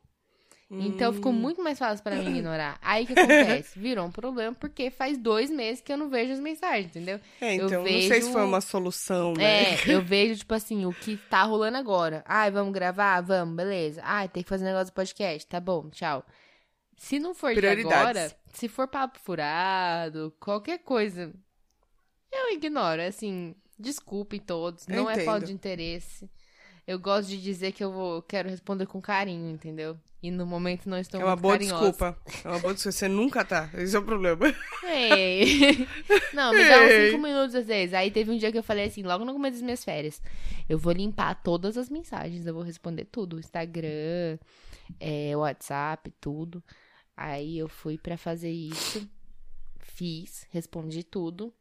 [0.74, 1.36] Então ficou Hum.
[1.36, 2.80] muito mais fácil pra mim ignorar.
[2.82, 3.78] Aí o que acontece?
[3.80, 7.20] Virou um problema porque faz dois meses que eu não vejo as mensagens, entendeu?
[7.42, 9.74] É, eu então, não sei se vejo- foi uma solução, né?
[9.74, 12.24] É, eu vejo, tipo assim, o que tá rolando agora.
[12.26, 13.20] Ai, vamos gravar?
[13.20, 14.02] Vamos, beleza.
[14.04, 15.46] Ai, tem que fazer negócio do podcast.
[15.46, 16.26] Tá bom, tchau.
[16.98, 21.34] Se não for de agora, se for papo furado, qualquer coisa,
[22.32, 23.02] eu ignoro.
[23.02, 24.88] Assim, desculpem todos.
[24.88, 25.48] Eu não é falta entendo.
[25.48, 26.30] de interesse.
[26.88, 29.98] Eu gosto de dizer que eu vou, quero responder com carinho, entendeu?
[30.22, 31.90] E no momento não estou É uma boa carinhosa.
[31.92, 32.18] desculpa.
[32.44, 32.98] É uma boa desculpa.
[32.98, 33.70] Você nunca tá.
[33.74, 34.54] Esse é o problema.
[34.84, 35.88] Ei.
[36.34, 37.94] Não, me dá uns cinco minutos às vezes.
[37.94, 40.22] Aí teve um dia que eu falei assim, logo no começo das minhas férias.
[40.70, 43.40] Eu vou limpar todas as mensagens, eu vou responder tudo.
[43.40, 44.38] Instagram,
[45.00, 46.64] é, WhatsApp, tudo.
[47.16, 49.08] Aí eu fui pra fazer isso.
[49.80, 51.54] Fiz, respondi tudo.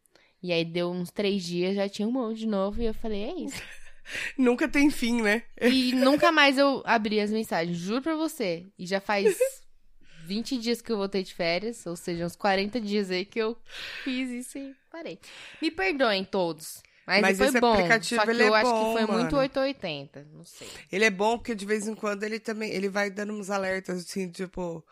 [0.42, 2.80] E aí deu uns três dias, já tinha um monte de novo.
[2.80, 3.62] E eu falei, é isso.
[4.38, 5.42] nunca tem fim, né?
[5.60, 8.66] E nunca mais eu abri as mensagens, juro pra você.
[8.78, 9.36] E já faz
[10.26, 13.56] 20 dias que eu voltei de férias, ou seja, uns 40 dias aí que eu
[14.04, 15.18] fiz isso e parei.
[15.60, 16.82] Me perdoem todos.
[17.06, 17.72] Mas, Mas foi bom.
[17.72, 19.38] aplicativo, só que ele eu é acho bom, que foi muito mano.
[19.38, 20.28] 880.
[20.32, 20.68] Não sei.
[20.92, 23.98] Ele é bom porque de vez em quando ele também ele vai dando uns alertas
[24.06, 24.84] assim, tipo,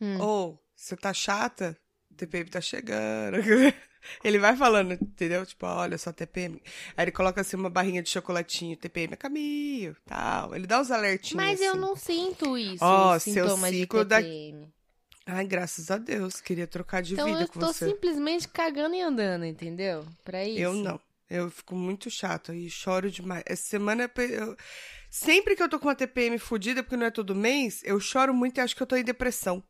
[0.00, 0.18] Hum.
[0.20, 1.78] ou você tá chata,
[2.16, 3.36] TPM tá chegando.
[4.24, 5.46] Ele vai falando, entendeu?
[5.46, 6.60] Tipo, olha só, TPM.
[6.96, 10.56] Aí ele coloca assim uma barrinha de chocolatinho, TPM é caminho, tal.
[10.56, 11.34] Ele dá uns alertinhos.
[11.44, 11.78] Mas eu assim.
[11.80, 12.84] não sinto isso.
[12.84, 14.72] Ó, os seu sintomas de ciclo da- TPM.
[15.24, 17.86] Ai, graças a Deus, queria trocar de Então vida eu com tô você.
[17.90, 20.04] simplesmente cagando e andando, entendeu?
[20.24, 20.58] Pra isso.
[20.58, 21.00] Eu não.
[21.30, 23.44] Eu fico muito chato e choro demais.
[23.46, 24.56] Essa semana, eu- eu-
[25.08, 28.34] sempre que eu tô com uma TPM fodida, porque não é todo mês, eu choro
[28.34, 29.62] muito e acho que eu tô em depressão.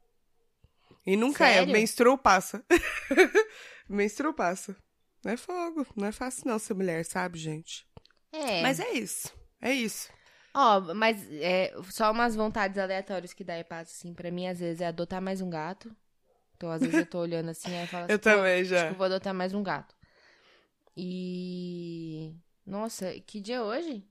[1.06, 1.54] E nunca é.
[1.54, 1.72] Sério?
[1.72, 2.64] Menstruou, passa.
[3.88, 4.76] Menstruou, passa.
[5.24, 5.86] Não é fogo.
[5.96, 7.86] Não é fácil não ser mulher, sabe, gente?
[8.32, 8.62] É.
[8.62, 9.32] Mas é isso.
[9.60, 10.10] É isso.
[10.54, 14.60] Ó, mas é, só umas vontades aleatórias que dá e passa, assim, pra mim, às
[14.60, 15.94] vezes, é adotar mais um gato.
[16.56, 18.86] Então, às vezes, eu tô olhando assim, aí eu falo assim, Eu também acho já.
[18.86, 19.94] que eu vou adotar mais um gato.
[20.96, 22.34] E...
[22.66, 24.06] Nossa, que dia é hoje?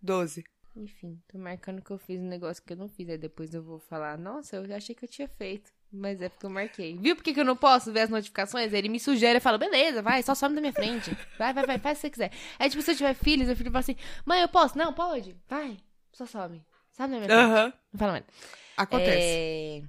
[0.00, 0.44] Doze.
[0.76, 3.08] Enfim, tô marcando que eu fiz um negócio que eu não fiz.
[3.08, 5.72] Aí depois eu vou falar, nossa, eu achei que eu tinha feito.
[5.96, 6.98] Mas é porque eu marquei.
[6.98, 8.72] Viu por que que eu não posso ver as notificações?
[8.72, 11.16] Ele me sugere, eu falo, beleza, vai, só some da minha frente.
[11.38, 12.32] Vai, vai, vai, faz o que você quiser.
[12.58, 14.76] Aí, tipo, se eu tiver filhos, meu filho fala assim, mãe, eu posso?
[14.76, 15.34] Não, pode.
[15.48, 15.78] Vai,
[16.12, 16.62] só some.
[16.92, 17.38] Sabe da minha frente.
[17.38, 17.72] Aham.
[17.92, 18.24] Não fala mais.
[18.76, 19.88] Acontece.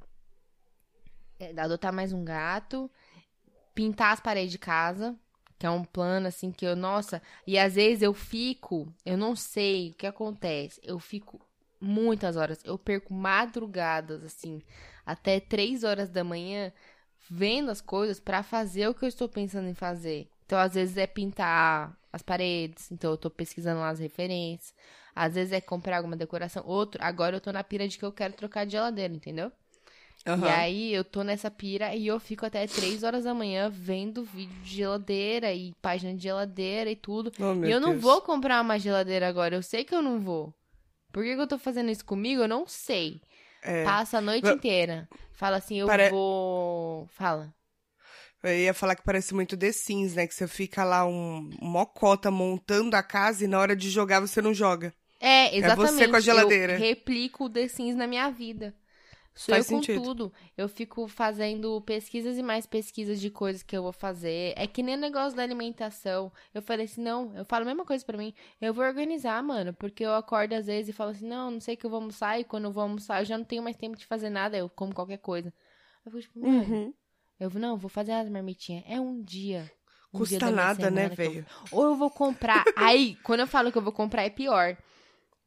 [1.40, 1.52] É...
[1.52, 2.90] é, adotar mais um gato,
[3.76, 5.16] pintar as paredes de casa,
[5.60, 9.36] que é um plano assim que eu, nossa, e às vezes eu fico, eu não
[9.36, 11.40] sei o que acontece, eu fico
[11.80, 14.62] muitas horas, eu perco madrugadas assim,
[15.08, 16.72] até três horas da manhã
[17.30, 20.30] vendo as coisas pra fazer o que eu estou pensando em fazer.
[20.46, 24.74] Então, às vezes é pintar as paredes, então eu tô pesquisando lá as referências.
[25.16, 26.64] Às vezes é comprar alguma decoração.
[26.66, 29.52] Outro, agora eu tô na pira de que eu quero trocar de geladeira, entendeu?
[30.26, 30.46] Aham.
[30.46, 34.24] E aí eu tô nessa pira e eu fico até 3 horas da manhã vendo
[34.24, 37.32] vídeo de geladeira e página de geladeira e tudo.
[37.40, 38.02] Oh, e eu não Deus.
[38.02, 40.54] vou comprar uma geladeira agora, eu sei que eu não vou.
[41.12, 42.42] Por que, que eu tô fazendo isso comigo?
[42.42, 43.22] Eu não sei.
[43.68, 45.08] É, Passa a noite inteira.
[45.34, 47.06] Fala assim, eu Pare- vou.
[47.08, 47.54] Fala.
[48.44, 50.26] eu ia falar que parece muito The Sims, né?
[50.26, 54.42] Que você fica lá um mocota montando a casa e na hora de jogar você
[54.42, 54.94] não joga.
[55.20, 56.08] É, você exatamente.
[56.10, 56.74] com a geladeira.
[56.74, 58.74] Eu replico o The Sims na minha vida.
[59.38, 60.02] Sou Faz eu com sentido.
[60.04, 60.34] tudo.
[60.58, 64.54] Eu fico fazendo pesquisas e mais pesquisas de coisas que eu vou fazer.
[64.58, 66.32] É que nem o negócio da alimentação.
[66.54, 68.34] Eu falei assim, não, eu falo a mesma coisa pra mim.
[68.60, 69.74] Eu vou organizar, mano.
[69.74, 72.00] Porque eu acordo às vezes e falo assim, não, não sei o que eu vou
[72.00, 72.40] almoçar.
[72.40, 74.58] E quando eu vou almoçar, eu já não tenho mais tempo de fazer nada.
[74.58, 75.54] Eu como qualquer coisa.
[76.04, 76.94] Eu fico tipo, mano, Uhum.
[77.40, 78.84] eu não, vou fazer as marmitinhas.
[78.88, 79.72] É um dia.
[80.14, 81.46] Um dia Custa minha nada, né, que eu velho?
[81.72, 82.64] ou eu vou comprar.
[82.76, 84.76] Aí, quando eu falo que eu vou comprar, é pior.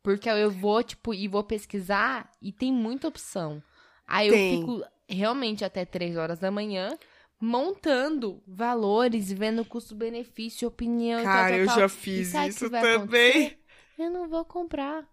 [0.02, 3.62] Porque eu vou, tipo, e vou pesquisar e tem muita opção.
[4.10, 4.54] Aí Tem.
[4.54, 6.98] eu fico realmente até 3 horas da manhã
[7.40, 13.56] montando valores, vendo custo-benefício, opinião e tal, Cara, tal, eu já fiz isso que também.
[13.98, 15.04] Eu não vou comprar.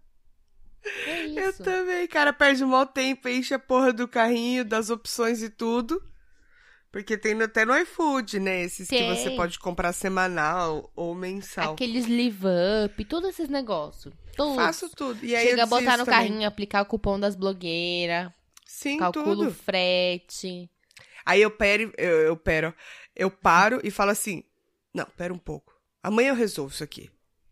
[1.06, 1.64] É Eu isso.
[1.64, 6.02] também, cara, perde um mau tempo, enche a porra do carrinho, das opções e tudo.
[6.92, 8.62] Porque tem até no iFood, né?
[8.64, 9.14] Esses que Tem.
[9.14, 11.74] você pode comprar semanal ou mensal.
[11.74, 12.46] Aqueles live
[12.86, 14.14] up, todos esses negócios.
[14.36, 14.56] Todos.
[14.56, 15.24] Faço tudo.
[15.24, 16.20] E aí Chega eu a botar no também.
[16.20, 18.32] carrinho, aplicar o cupom das blogueiras,
[18.82, 19.52] Sim, calculo o tudo.
[19.52, 20.70] frete.
[21.26, 22.74] Aí eu pero, eu, eu pero,
[23.16, 24.44] eu paro e falo assim,
[24.94, 25.74] não, pera um pouco.
[26.02, 27.10] Amanhã eu resolvo isso aqui.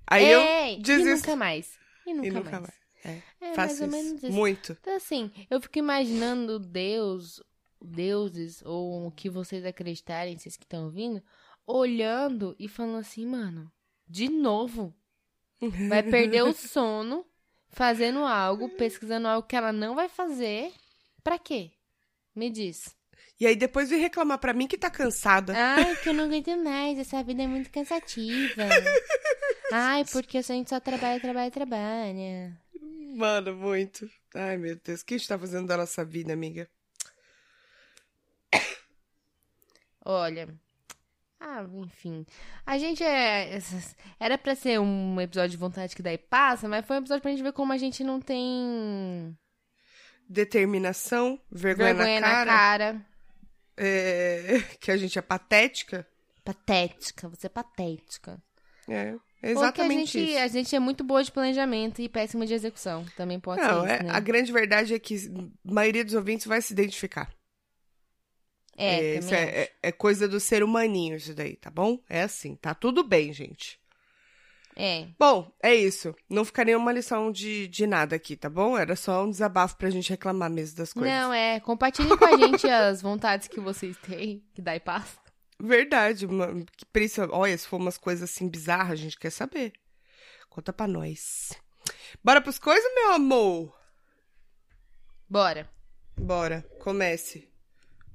[0.07, 1.05] Aí Ei, eu E desisto.
[1.05, 1.78] nunca mais.
[2.05, 2.61] E nunca, E nunca mais.
[2.61, 2.73] mais.
[3.03, 3.97] É, É, faço mais ou isso.
[4.05, 4.32] menos isso.
[4.32, 4.78] Muito.
[4.80, 7.41] Então, assim, eu fico imaginando Deus,
[7.82, 11.21] deuses, ou o que vocês acreditarem, vocês que estão ouvindo,
[11.65, 13.71] olhando e falando assim, mano,
[14.07, 14.93] de novo.
[15.88, 17.26] Vai perder o sono
[17.69, 20.73] fazendo algo, pesquisando algo que ela não vai fazer.
[21.26, 21.71] Pra quê?
[22.36, 22.95] Me diz.
[23.39, 25.53] E aí depois vem reclamar pra mim que tá cansada.
[25.57, 28.61] Ai, que eu não aguento mais, essa vida é muito cansativa.
[29.73, 32.61] Ai, porque a gente só trabalha, trabalha, trabalha.
[33.15, 34.07] Mano, muito.
[34.36, 35.01] Ai, meu Deus.
[35.01, 36.69] O que a gente tá fazendo da nossa vida, amiga?
[40.05, 40.55] Olha.
[41.39, 42.23] Ah, enfim.
[42.63, 43.57] A gente é.
[44.19, 47.32] Era pra ser um episódio de vontade que daí passa, mas foi um episódio pra
[47.32, 49.36] gente ver como a gente não tem
[50.28, 52.45] Determinação, vergonha, vergonha na cara.
[52.51, 53.05] cara.
[53.78, 56.07] é, que a gente é patética.
[56.43, 58.41] Patética, você é patética.
[58.88, 60.39] É, Ou que a exatamente gente, isso.
[60.39, 63.05] a gente é muito boa de planejamento e péssima de execução.
[63.15, 64.09] Também pode Não, ser é- isso, né?
[64.11, 65.15] a grande verdade é que
[65.67, 67.32] a maioria dos ouvintes vai se identificar.
[68.78, 71.99] É, também é, é- é coisa do ser humaninho, isso daí, tá bom?
[72.09, 73.80] É assim, tá tudo bem, gente.
[74.76, 75.07] É.
[75.17, 76.13] Bom, é isso.
[76.30, 78.78] Não fica nenhuma lição de, de nada aqui, tá bom?
[78.78, 81.11] Era só um desabafo pra gente reclamar mesmo das coisas.
[81.11, 81.59] Não, é.
[81.61, 85.17] Compartilhe com a gente as vontades que vocês têm, que daí passa.
[85.61, 86.26] Verdade.
[86.26, 86.49] Uma,
[87.32, 89.71] olha, se for umas coisas assim bizarras, a gente quer saber.
[90.49, 91.53] Conta pra nós.
[92.23, 93.73] Bora pros coisas, meu amor?
[95.30, 95.69] Bora.
[96.17, 97.49] Bora, comece.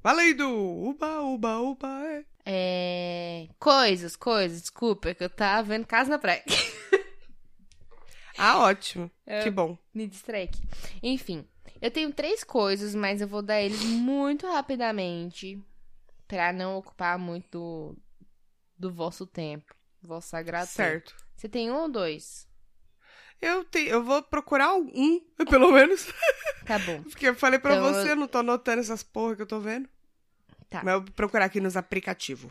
[0.02, 0.48] Valendo!
[0.48, 2.24] Uba, uba, uba, é.
[2.44, 3.48] É.
[3.58, 6.42] Coisas, coisas, desculpa, é que eu tava vendo casa na praia.
[8.38, 9.10] Ah, ótimo.
[9.26, 9.42] É.
[9.42, 9.76] Que bom.
[9.92, 10.62] Me distraí aqui.
[11.02, 11.46] Enfim,
[11.80, 15.62] eu tenho três coisas, mas eu vou dar eles muito rapidamente
[16.26, 17.98] pra não ocupar muito do,
[18.78, 19.74] do vosso tempo.
[20.00, 20.76] Vosso sagrado tempo.
[20.76, 21.14] Certo.
[21.36, 22.48] Você tem um ou dois?
[23.42, 25.20] Eu, te, eu vou procurar um,
[25.50, 26.06] pelo menos.
[26.66, 27.02] Tá bom.
[27.10, 29.46] Porque eu falei pra Então, você, eu- eu não tô anotando essas porra que eu
[29.46, 29.86] tô vendo.
[30.70, 30.82] Tá.
[30.84, 32.50] Mas eu vou procurar aqui nos aplicativos.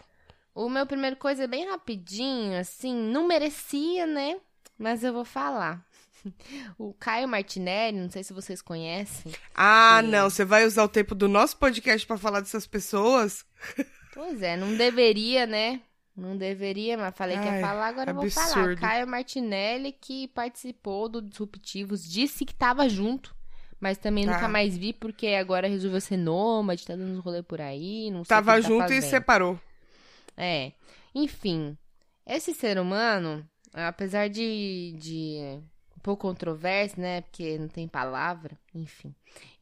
[0.54, 4.38] O meu primeiro coisa é bem rapidinho, assim, não merecia, né?
[4.78, 5.84] Mas eu vou falar.
[6.78, 9.32] O Caio Martinelli, não sei se vocês conhecem.
[9.56, 10.30] Ah, não.
[10.30, 13.46] Você vai usar o tempo do nosso podcast pra falar dessas pessoas?
[14.14, 15.80] Pois é, não deveria, né?
[16.18, 18.48] Não deveria, mas falei que ia Ai, falar, agora eu vou falar.
[18.48, 18.82] absurdo.
[18.82, 23.34] Caio Martinelli, que participou do Disruptivos, disse que tava junto,
[23.80, 24.34] mas também Tá.
[24.34, 28.24] nunca mais vi, porque agora resolveu ser nômade, tá dando uns rolê por aí, não
[28.24, 29.60] sei o Tava tá junto e separou.
[30.36, 30.72] É.
[31.14, 31.78] Enfim,
[32.26, 35.38] esse ser humano, apesar de, de
[35.98, 37.22] um pouco controverso, né?
[37.22, 39.14] Porque não tem palavra, enfim.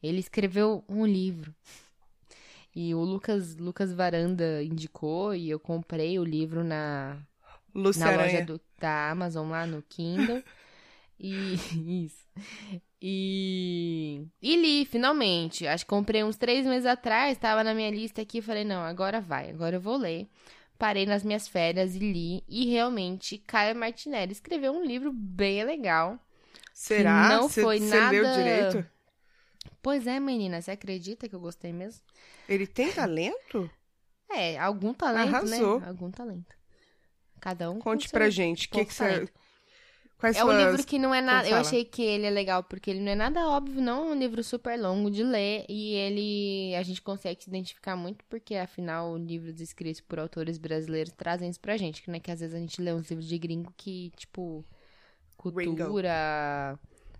[0.02, 1.54] Ele escreveu um livro.
[2.74, 7.16] E o Lucas, Lucas Varanda indicou e eu comprei o livro na,
[7.74, 10.42] Lúcia na loja do, da Amazon lá no Kindle.
[11.18, 11.54] e
[12.04, 12.24] isso.
[13.00, 15.66] E, e li, finalmente.
[15.66, 18.42] Acho que comprei uns três meses atrás, tava na minha lista aqui.
[18.42, 20.28] Falei, não, agora vai, agora eu vou ler.
[20.78, 22.44] Parei nas minhas férias e li.
[22.48, 26.18] E realmente, Caio Martinelli escreveu um livro bem legal.
[26.72, 27.28] Será?
[27.28, 28.90] não Cê- foi cê leu nada- direito?
[29.82, 32.02] Pois é, menina, você acredita que eu gostei mesmo?
[32.48, 33.70] Ele tem talento?
[34.30, 35.80] É, algum talento, Arrasou.
[35.80, 35.88] né?
[35.88, 36.54] Algum talento.
[37.40, 38.68] Cada um Conte pra gente.
[38.68, 39.28] Que pouco que cê...
[40.18, 40.66] Quais É um suas...
[40.66, 41.48] livro que não é nada.
[41.48, 44.10] Eu achei que ele é legal porque ele não é nada óbvio, não.
[44.10, 48.24] É um livro super longo de ler e ele a gente consegue se identificar muito
[48.24, 52.40] porque afinal livros escritos por autores brasileiros trazem isso pra gente, que né, que às
[52.40, 54.64] vezes a gente lê uns livros de gringo que tipo
[55.36, 56.76] cultura,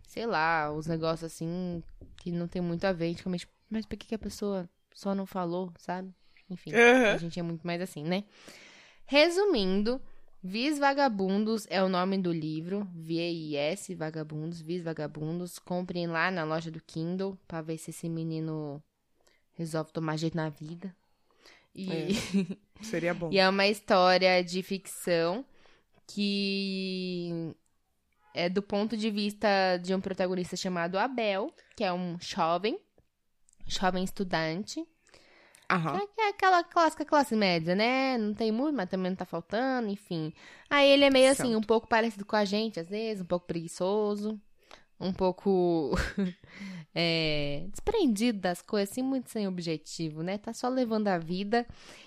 [0.09, 1.81] sei lá, os negócios assim
[2.17, 3.23] que não tem muito a ver, a gente
[3.71, 6.13] mas por que, que a pessoa só não falou, sabe?
[6.51, 7.13] Enfim, Aham.
[7.13, 8.25] a gente é muito mais assim, né?
[9.07, 10.01] Resumindo,
[10.49, 12.89] Vis Vagabundos é o nome do livro.
[12.95, 15.59] V-I-S, Vagabundos, Vis Vagabundos.
[15.59, 18.83] Comprem lá na loja do Kindle pra ver se esse menino
[19.53, 20.97] resolve tomar jeito na vida.
[21.75, 22.07] E É.
[22.83, 23.29] Seria bom.
[23.31, 25.45] e é uma história de ficção
[26.07, 27.55] que
[28.33, 32.81] é do ponto de vista de um protagonista chamado Abel, que é um jovem,
[33.67, 34.83] jovem estudante,
[35.71, 36.01] Aham.
[36.15, 38.17] que é aquela clássica classe média, né?
[38.17, 40.33] Não tem muito, mas também não tá faltando, enfim.
[40.71, 41.59] Aí ele é meio assim, Certo.
[41.59, 44.41] um pouco parecido com a gente, às vezes, um pouco preguiçoso,
[44.99, 45.93] um pouco
[46.95, 50.39] é, desprendido das coisas, assim, muito sem objetivo, né?
[50.39, 51.67] Tá só levando a vida.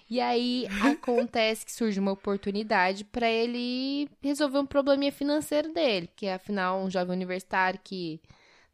[0.10, 6.28] E aí acontece que surge uma oportunidade pra ele resolver um probleminha financeiro dele, porque
[6.28, 8.20] afinal, um jovem universitário que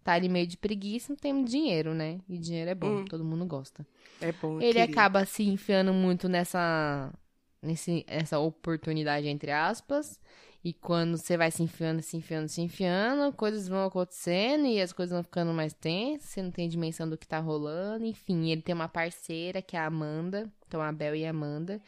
[0.07, 2.19] tá ali meio de preguiça não tem dinheiro, né?
[2.29, 3.05] E dinheiro é bom, Hum.
[3.09, 3.85] todo mundo gosta.
[4.21, 4.61] É bom.
[4.61, 7.13] Ele acaba se enfiando muito nessa
[7.61, 10.17] nesse, essa oportunidade entre aspas.
[10.63, 14.91] E quando você vai se enfiando, se enfiando, se enfiando, coisas vão acontecendo e as
[14.93, 18.05] coisas vão ficando mais tensas, você não tem dimensão do que tá rolando.
[18.05, 21.81] Enfim, ele tem uma parceira que é a Amanda, então a Bel e a Amanda,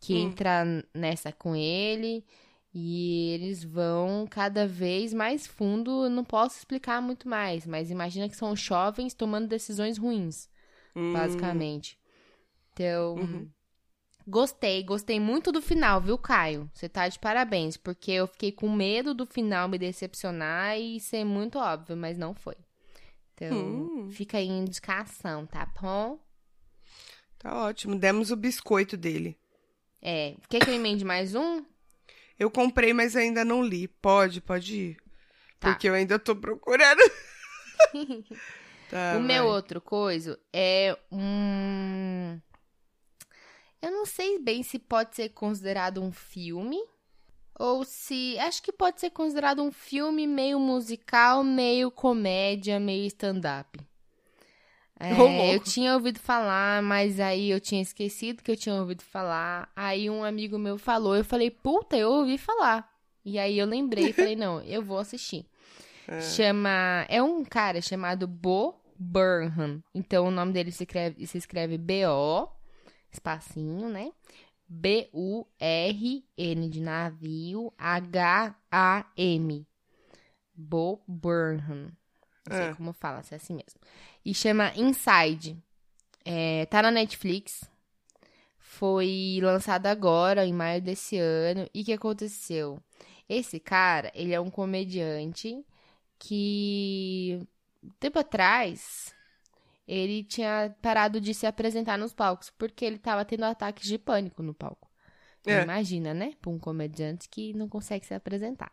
[0.00, 0.28] que Hum.
[0.28, 0.64] entra
[0.94, 2.24] nessa com ele.
[2.74, 6.04] E eles vão cada vez mais fundo.
[6.04, 10.48] Eu Não posso explicar muito mais, mas imagina que são jovens tomando decisões ruins
[10.96, 11.98] Hum, basicamente.
[12.72, 13.50] Então, Uhum.
[14.26, 16.70] gostei, gostei muito do final, viu, Caio?
[16.74, 21.24] Você tá de parabéns, porque eu fiquei com medo do final me decepcionar e ser
[21.24, 22.56] muito óbvio, mas não foi.
[23.34, 24.10] Então, Hum.
[24.10, 26.18] fica aí a indicação, tá bom?
[27.38, 27.96] Tá ótimo.
[27.96, 29.36] Demos o biscoito dele.
[30.02, 31.64] É, quer que eu emende mais um?
[32.38, 33.88] Eu comprei, mas ainda não li.
[33.88, 34.96] Pode, pode ir.
[35.58, 35.70] Tá.
[35.70, 37.00] Porque eu ainda tô procurando.
[38.90, 39.52] Tá, o meu vai.
[39.52, 42.38] outro coisa é um.
[43.80, 46.78] Eu não sei bem se pode ser considerado um filme.
[47.58, 48.38] Ou se.
[48.38, 53.80] Acho que pode ser considerado um filme meio musical, meio comédia, meio stand-up.
[54.98, 59.70] É, eu tinha ouvido falar, mas aí eu tinha esquecido que eu tinha ouvido falar.
[59.74, 62.88] Aí um amigo meu falou, eu falei, puta, eu ouvi falar.
[63.24, 65.46] E aí eu lembrei e falei, não, eu vou assistir.
[66.06, 66.20] É.
[66.20, 67.06] Chama.
[67.08, 69.82] É um cara chamado Bo Burnham.
[69.94, 72.48] Então o nome dele se escreve, se escreve B-O,
[73.10, 74.12] espacinho, né?
[74.68, 79.66] B-U-R-N de navio, H-A-M.
[80.54, 81.90] Bo Burnham.
[82.48, 82.74] Não sei É.
[82.74, 83.80] como fala, se é assim mesmo.
[84.24, 85.56] E chama Inside.
[86.24, 87.64] É, tá na Netflix.
[88.58, 91.68] Foi lançado agora, em maio desse ano.
[91.72, 92.80] E o que aconteceu?
[93.28, 95.64] Esse cara, ele é um comediante
[96.18, 97.46] que
[98.00, 99.14] tempo atrás
[99.86, 104.42] ele tinha parado de se apresentar nos palcos porque ele tava tendo ataques de pânico
[104.42, 104.90] no palco.
[105.46, 105.62] É.
[105.62, 106.32] Imagina, né?
[106.40, 108.72] Pra um comediante que não consegue se apresentar.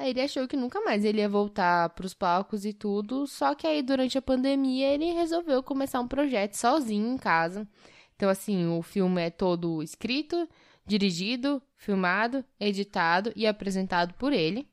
[0.00, 3.66] Aí ele achou que nunca mais ele ia voltar pros palcos e tudo, só que
[3.66, 7.68] aí durante a pandemia ele resolveu começar um projeto sozinho em casa.
[8.16, 10.48] Então, assim, o filme é todo escrito,
[10.86, 14.66] dirigido, filmado, editado e apresentado por ele.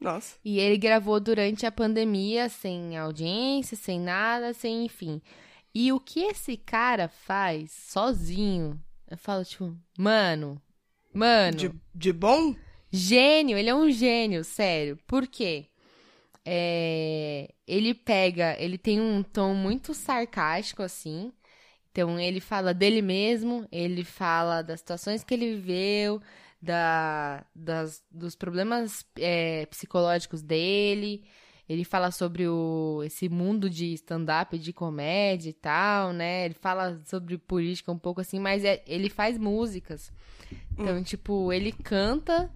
[0.00, 0.36] Nossa.
[0.44, 5.20] E ele gravou durante a pandemia, sem audiência, sem nada, sem enfim.
[5.74, 10.62] E o que esse cara faz sozinho, eu falo, tipo, mano,
[11.12, 11.56] mano.
[11.56, 12.54] De, de bom?
[12.92, 14.98] Gênio, ele é um gênio, sério.
[15.06, 15.66] Por quê?
[16.44, 21.32] É, ele pega, ele tem um tom muito sarcástico, assim.
[21.92, 26.20] Então, ele fala dele mesmo, ele fala das situações que ele viveu,
[26.60, 31.24] da, das, dos problemas é, psicológicos dele.
[31.68, 36.46] Ele fala sobre o, esse mundo de stand-up, de comédia e tal, né?
[36.46, 40.12] Ele fala sobre política um pouco assim, mas é, ele faz músicas.
[40.72, 41.02] Então, hum.
[41.02, 42.50] tipo, ele canta,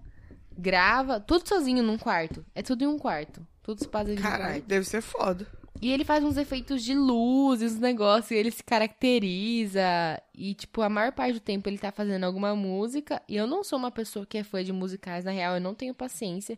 [0.57, 2.45] grava, tudo sozinho num quarto.
[2.53, 3.45] É tudo em um quarto.
[3.63, 4.65] Tudo se passa em um quarto.
[4.65, 5.47] deve ser foda.
[5.81, 9.81] E ele faz uns efeitos de luz e uns negócios, e ele se caracteriza.
[10.33, 13.21] E, tipo, a maior parte do tempo ele tá fazendo alguma música.
[13.27, 15.75] E eu não sou uma pessoa que é fã de musicais, na real, eu não
[15.75, 16.57] tenho paciência.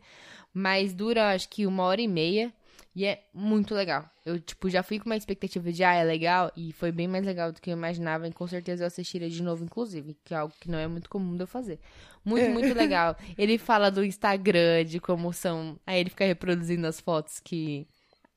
[0.53, 2.53] Mas dura, acho que uma hora e meia.
[2.95, 4.09] E é muito legal.
[4.25, 6.51] Eu, tipo, já fui com uma expectativa de, ah, é legal.
[6.55, 8.27] E foi bem mais legal do que eu imaginava.
[8.27, 10.17] E com certeza eu assistiria de novo, inclusive.
[10.23, 11.79] Que é algo que não é muito comum de eu fazer.
[12.25, 12.49] Muito, é.
[12.49, 13.15] muito legal.
[13.37, 15.79] Ele fala do Instagram, de como são.
[15.85, 17.87] Aí ele fica reproduzindo as fotos que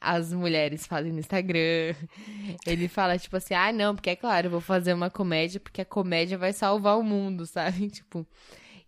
[0.01, 1.95] as mulheres fazem no Instagram.
[2.67, 5.83] Ele fala, tipo assim, ah, não, porque é claro, eu vou fazer uma comédia, porque
[5.83, 7.91] a comédia vai salvar o mundo, sabe?
[7.91, 8.27] Tipo.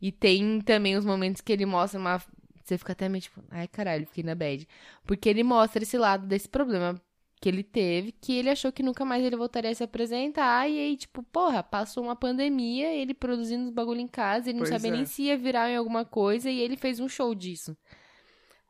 [0.00, 2.20] E tem também os momentos que ele mostra uma.
[2.62, 4.66] Você fica até meio tipo, ai caralho, fiquei na bad.
[5.04, 7.00] Porque ele mostra esse lado desse problema
[7.40, 10.78] que ele teve, que ele achou que nunca mais ele voltaria a se apresentar, e
[10.78, 14.70] aí, tipo, porra, passou uma pandemia, ele produzindo os bagulho em casa, ele não pois
[14.70, 14.96] sabia é.
[14.96, 17.76] nem se ia virar em alguma coisa, e ele fez um show disso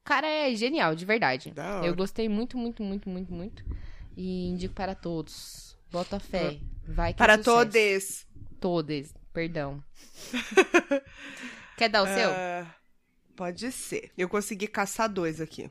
[0.05, 1.53] cara é genial, de verdade.
[1.85, 3.65] Eu gostei muito, muito, muito, muito, muito.
[4.17, 5.77] E indico para todos.
[5.91, 6.59] Bota fé.
[6.87, 8.27] Vai que Para é todos.
[8.61, 9.83] Todos, perdão.
[11.77, 12.31] Quer dar o seu?
[13.37, 14.11] Pode ser.
[14.17, 15.71] Eu consegui caçar dois aqui.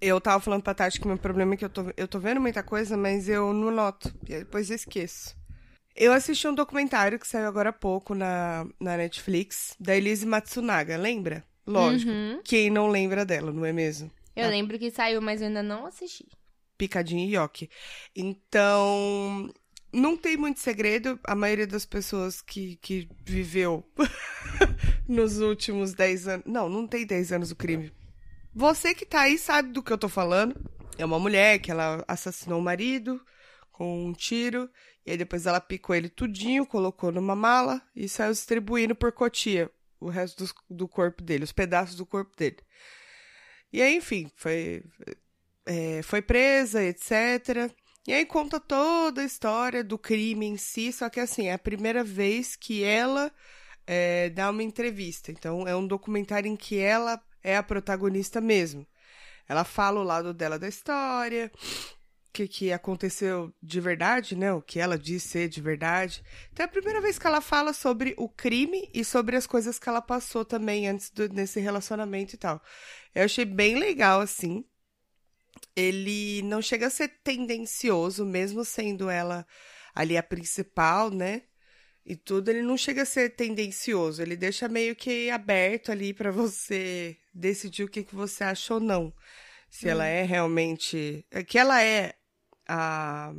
[0.00, 2.18] Eu tava falando pra Tati que o meu problema é que eu tô, eu tô
[2.18, 4.12] vendo muita coisa, mas eu não noto.
[4.24, 5.36] E depois eu esqueço.
[5.94, 10.96] Eu assisti um documentário que saiu agora há pouco na, na Netflix, da Elise Matsunaga,
[10.96, 11.44] lembra?
[11.66, 12.10] Lógico.
[12.10, 12.40] Uhum.
[12.42, 14.10] Quem não lembra dela, não é mesmo?
[14.34, 16.26] Eu lembro que saiu, mas eu ainda não assisti.
[16.78, 17.70] Picadinho e Yoki.
[18.16, 19.52] Então,
[19.92, 21.18] não tem muito segredo.
[21.24, 23.84] A maioria das pessoas que, que viveu
[25.06, 26.46] nos últimos 10 anos.
[26.46, 27.92] Não, não tem 10 anos o crime.
[28.54, 30.54] Você que tá aí sabe do que eu tô falando.
[30.98, 33.20] É uma mulher que ela assassinou o marido
[33.70, 34.70] com um tiro.
[35.04, 39.70] E aí depois ela picou ele tudinho, colocou numa mala e saiu distribuindo por Cotia
[40.02, 42.58] o resto do, do corpo dele, os pedaços do corpo dele.
[43.72, 44.82] E aí, enfim, foi,
[45.64, 47.72] é, foi presa, etc.
[48.06, 51.58] E aí conta toda a história do crime em si, só que assim, é a
[51.58, 53.32] primeira vez que ela
[53.86, 55.30] é, dá uma entrevista.
[55.30, 58.86] Então, é um documentário em que ela é a protagonista mesmo.
[59.48, 61.50] Ela fala o lado dela da história,
[62.32, 64.52] que, que aconteceu de verdade, né?
[64.52, 66.24] O que ela diz ser de verdade.
[66.52, 69.78] Então é a primeira vez que ela fala sobre o crime e sobre as coisas
[69.78, 72.60] que ela passou também antes do, desse relacionamento e tal.
[73.14, 74.64] Eu achei bem legal, assim.
[75.74, 79.46] Ele não chega a ser tendencioso, mesmo sendo ela
[79.94, 81.42] ali a principal, né?
[82.04, 84.20] E tudo, ele não chega a ser tendencioso.
[84.20, 88.80] Ele deixa meio que aberto ali para você decidir o que, que você acha ou
[88.80, 89.14] não
[89.72, 89.90] se hum.
[89.90, 91.26] ela é realmente.
[91.30, 92.14] É que ela é
[92.68, 93.32] a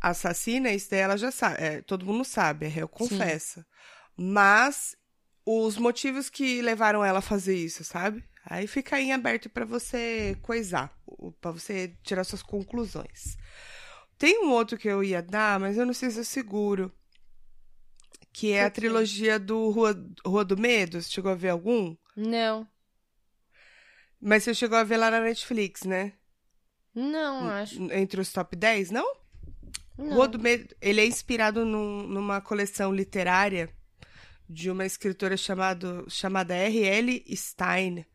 [0.00, 3.60] assassina, isso daí ela já sabe, é, todo mundo sabe, é réu confessa.
[3.60, 3.66] Sim.
[4.16, 4.96] Mas
[5.44, 8.22] os motivos que levaram ela a fazer isso, sabe?
[8.48, 10.96] Aí fica em aberto para você coisar,
[11.40, 13.36] para você tirar suas conclusões.
[14.16, 16.92] Tem um outro que eu ia dar, mas eu não sei se é seguro.
[18.32, 21.02] Que é a trilogia do Rua, Rua do Medo.
[21.02, 21.96] Você chegou a ver algum?
[22.16, 22.68] Não.
[24.20, 26.12] Mas você chegou a ver lá na Netflix, né?
[26.94, 27.82] Não, acho.
[27.92, 29.16] Entre os top 10, não?
[29.98, 30.14] Não.
[30.14, 33.74] Rua do Medo, ele é inspirado num, numa coleção literária
[34.48, 37.24] de uma escritora chamado, chamada R.L.
[37.34, 38.06] Stein.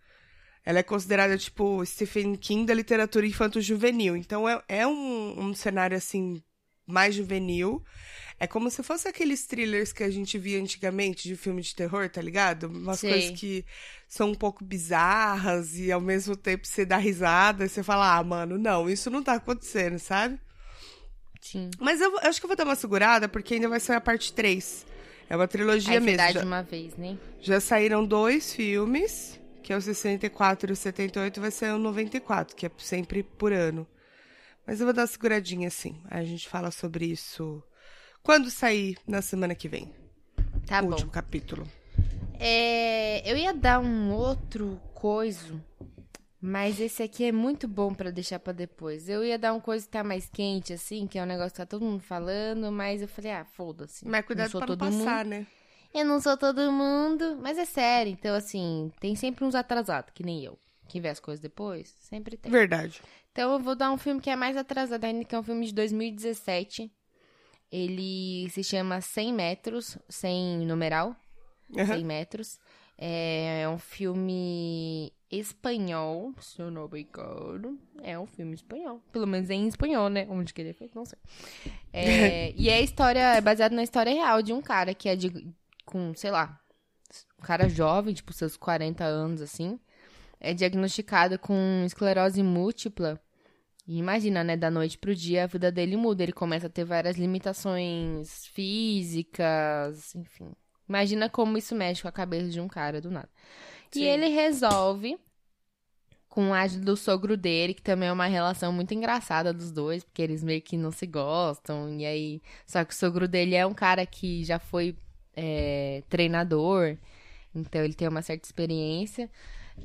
[0.64, 4.16] Ela é considerada, tipo, Stephen King da literatura infanto-juvenil.
[4.16, 6.42] Então, é, é um, um cenário, assim,
[6.86, 7.84] mais juvenil.
[8.40, 12.10] É como se fosse aqueles thrillers que a gente via antigamente de filme de terror,
[12.10, 12.68] tá ligado?
[12.68, 13.12] Umas Sei.
[13.12, 13.66] coisas que
[14.08, 18.24] são um pouco bizarras e ao mesmo tempo você dá risada e você fala, ah,
[18.24, 20.40] mano, não, isso não tá acontecendo, sabe?
[21.40, 21.70] Sim.
[21.80, 24.02] Mas eu, eu acho que eu vou dar uma segurada porque ainda vai sair a
[24.02, 24.86] parte 3.
[25.30, 26.22] É uma trilogia é mesmo.
[26.22, 27.18] É já, uma vez, né?
[27.40, 32.56] Já saíram dois filmes, que é o 64 e o 78, vai sair o 94,
[32.56, 33.88] que é sempre por ano.
[34.66, 36.02] Mas eu vou dar uma seguradinha assim.
[36.10, 37.64] A gente fala sobre isso
[38.24, 39.94] Quando sair na semana que vem?
[40.66, 40.90] Tá o bom.
[40.90, 41.68] último capítulo.
[42.40, 45.64] É, eu ia dar um outro coiso,
[46.40, 49.10] mas esse aqui é muito bom pra deixar pra depois.
[49.10, 51.58] Eu ia dar um coisa que tá mais quente, assim, que é um negócio que
[51.58, 54.08] tá todo mundo falando, mas eu falei, ah, foda-se.
[54.08, 55.46] Mas cuidado pra não passar, né?
[55.94, 58.12] Eu não sou todo mundo, mas é sério.
[58.12, 60.58] Então, assim, tem sempre uns atrasados, que nem eu.
[60.88, 62.52] Que vê as coisas depois, sempre tem.
[62.52, 63.02] Verdade.
[63.32, 65.66] Então eu vou dar um filme que é mais atrasado ainda, que é um filme
[65.66, 66.92] de 2017.
[67.72, 71.16] Ele se chama 100 metros, sem numeral,
[71.78, 71.96] Aham.
[71.96, 72.60] 100 metros.
[72.98, 77.80] É um filme espanhol, se eu não me engano.
[78.04, 79.02] É um filme espanhol.
[79.12, 80.28] Pelo menos é em espanhol, né?
[80.30, 81.18] Onde que ele é feito, não sei.
[81.94, 85.16] É, e é a história, é baseado na história real de um cara que é
[85.16, 85.30] de,
[85.92, 86.60] com, sei lá,
[87.38, 89.80] um cara jovem, tipo seus 40 anos, assim.
[90.40, 93.22] É diagnosticado com esclerose múltipla.
[93.88, 96.24] E imagina, né, da noite pro dia a vida dele muda.
[96.24, 100.54] Ele começa a ter várias limitações físicas, enfim.
[100.88, 103.30] Imagina como isso mexe com a cabeça de um cara do nada.
[103.92, 104.02] Sim.
[104.02, 105.18] E ele resolve,
[106.30, 110.04] com a ajuda do sogro dele, que também é uma relação muito engraçada dos dois,
[110.04, 112.00] porque eles meio que não se gostam.
[112.00, 112.42] E aí.
[112.66, 114.96] Só que o sogro dele é um cara que já foi
[115.36, 116.98] é, treinador,
[117.54, 119.30] então ele tem uma certa experiência.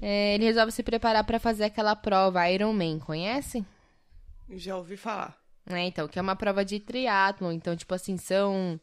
[0.00, 3.64] É, ele resolve se preparar pra fazer aquela prova Iron Man, conhece?
[4.50, 5.36] Já ouvi falar.
[5.68, 7.52] É, então, que é uma prova de triatlon.
[7.52, 8.78] Então, tipo assim, são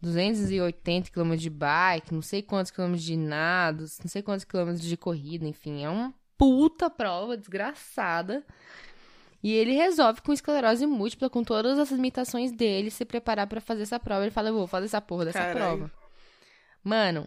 [0.00, 4.96] 280 quilômetros de bike, não sei quantos quilômetros de nados, não sei quantos quilômetros de
[4.96, 8.44] corrida, enfim, é uma puta prova desgraçada.
[9.42, 13.82] E ele resolve com esclerose múltipla, com todas as limitações dele, se preparar pra fazer
[13.82, 14.22] essa prova.
[14.22, 15.56] Ele fala, eu vou fazer essa porra dessa Caralho.
[15.56, 16.01] prova.
[16.82, 17.26] Mano,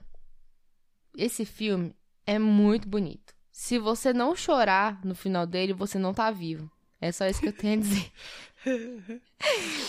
[1.17, 1.95] esse filme
[2.25, 3.33] é muito bonito.
[3.51, 6.69] Se você não chorar no final dele, você não tá vivo.
[6.99, 8.11] É só isso que eu tenho a dizer.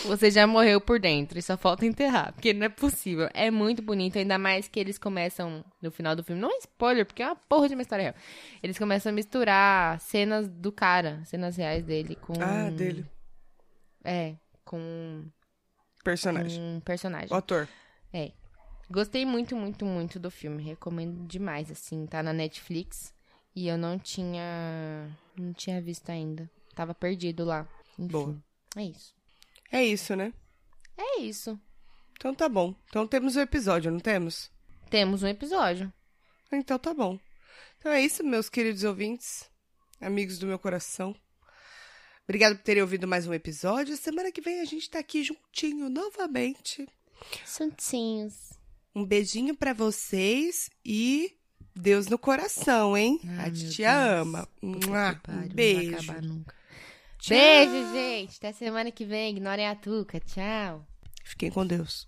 [0.05, 3.27] Você já morreu por dentro e só falta enterrar, porque não é possível.
[3.33, 6.39] É muito bonito, ainda mais que eles começam no final do filme.
[6.39, 8.15] Não é spoiler, porque é uma porra de uma história real.
[8.61, 12.33] Eles começam a misturar cenas do cara, cenas reais dele com.
[12.39, 13.03] Ah, dele.
[14.03, 15.25] É, com
[16.03, 16.61] Personagem.
[16.61, 17.29] um personagem.
[17.31, 17.67] O ator.
[18.13, 18.31] É.
[18.89, 20.63] Gostei muito, muito, muito do filme.
[20.63, 22.05] Recomendo demais, assim.
[22.05, 23.13] Tá na Netflix.
[23.55, 25.09] E eu não tinha.
[25.37, 26.49] Não tinha visto ainda.
[26.73, 27.67] Tava perdido lá.
[27.97, 28.07] Enfim.
[28.07, 28.43] Boa.
[28.75, 29.13] É isso.
[29.71, 30.31] É isso, né?
[30.97, 31.59] É isso.
[32.13, 32.73] Então tá bom.
[32.89, 34.51] Então temos o episódio, não temos?
[34.89, 35.91] Temos um episódio.
[36.51, 37.19] Então tá bom.
[37.77, 39.49] Então é isso, meus queridos ouvintes,
[40.01, 41.15] amigos do meu coração.
[42.23, 43.95] Obrigado por terem ouvido mais um episódio.
[43.95, 46.87] Semana que vem a gente tá aqui juntinho novamente.
[47.45, 48.56] Santinhos.
[48.97, 51.37] Um beijinho pra vocês e
[51.75, 53.19] Deus no coração, hein?
[53.37, 54.21] Ai, a tia Deus.
[54.21, 54.47] ama.
[54.59, 54.77] Mua.
[55.29, 55.95] Um não vai beijo.
[56.11, 56.55] acabar nunca.
[57.19, 57.37] Tchau.
[57.37, 58.37] Beijo, gente.
[58.37, 59.31] Até semana que vem.
[59.35, 60.19] Ignorem a Tuca.
[60.19, 60.83] Tchau.
[61.23, 62.07] Fiquem com Deus.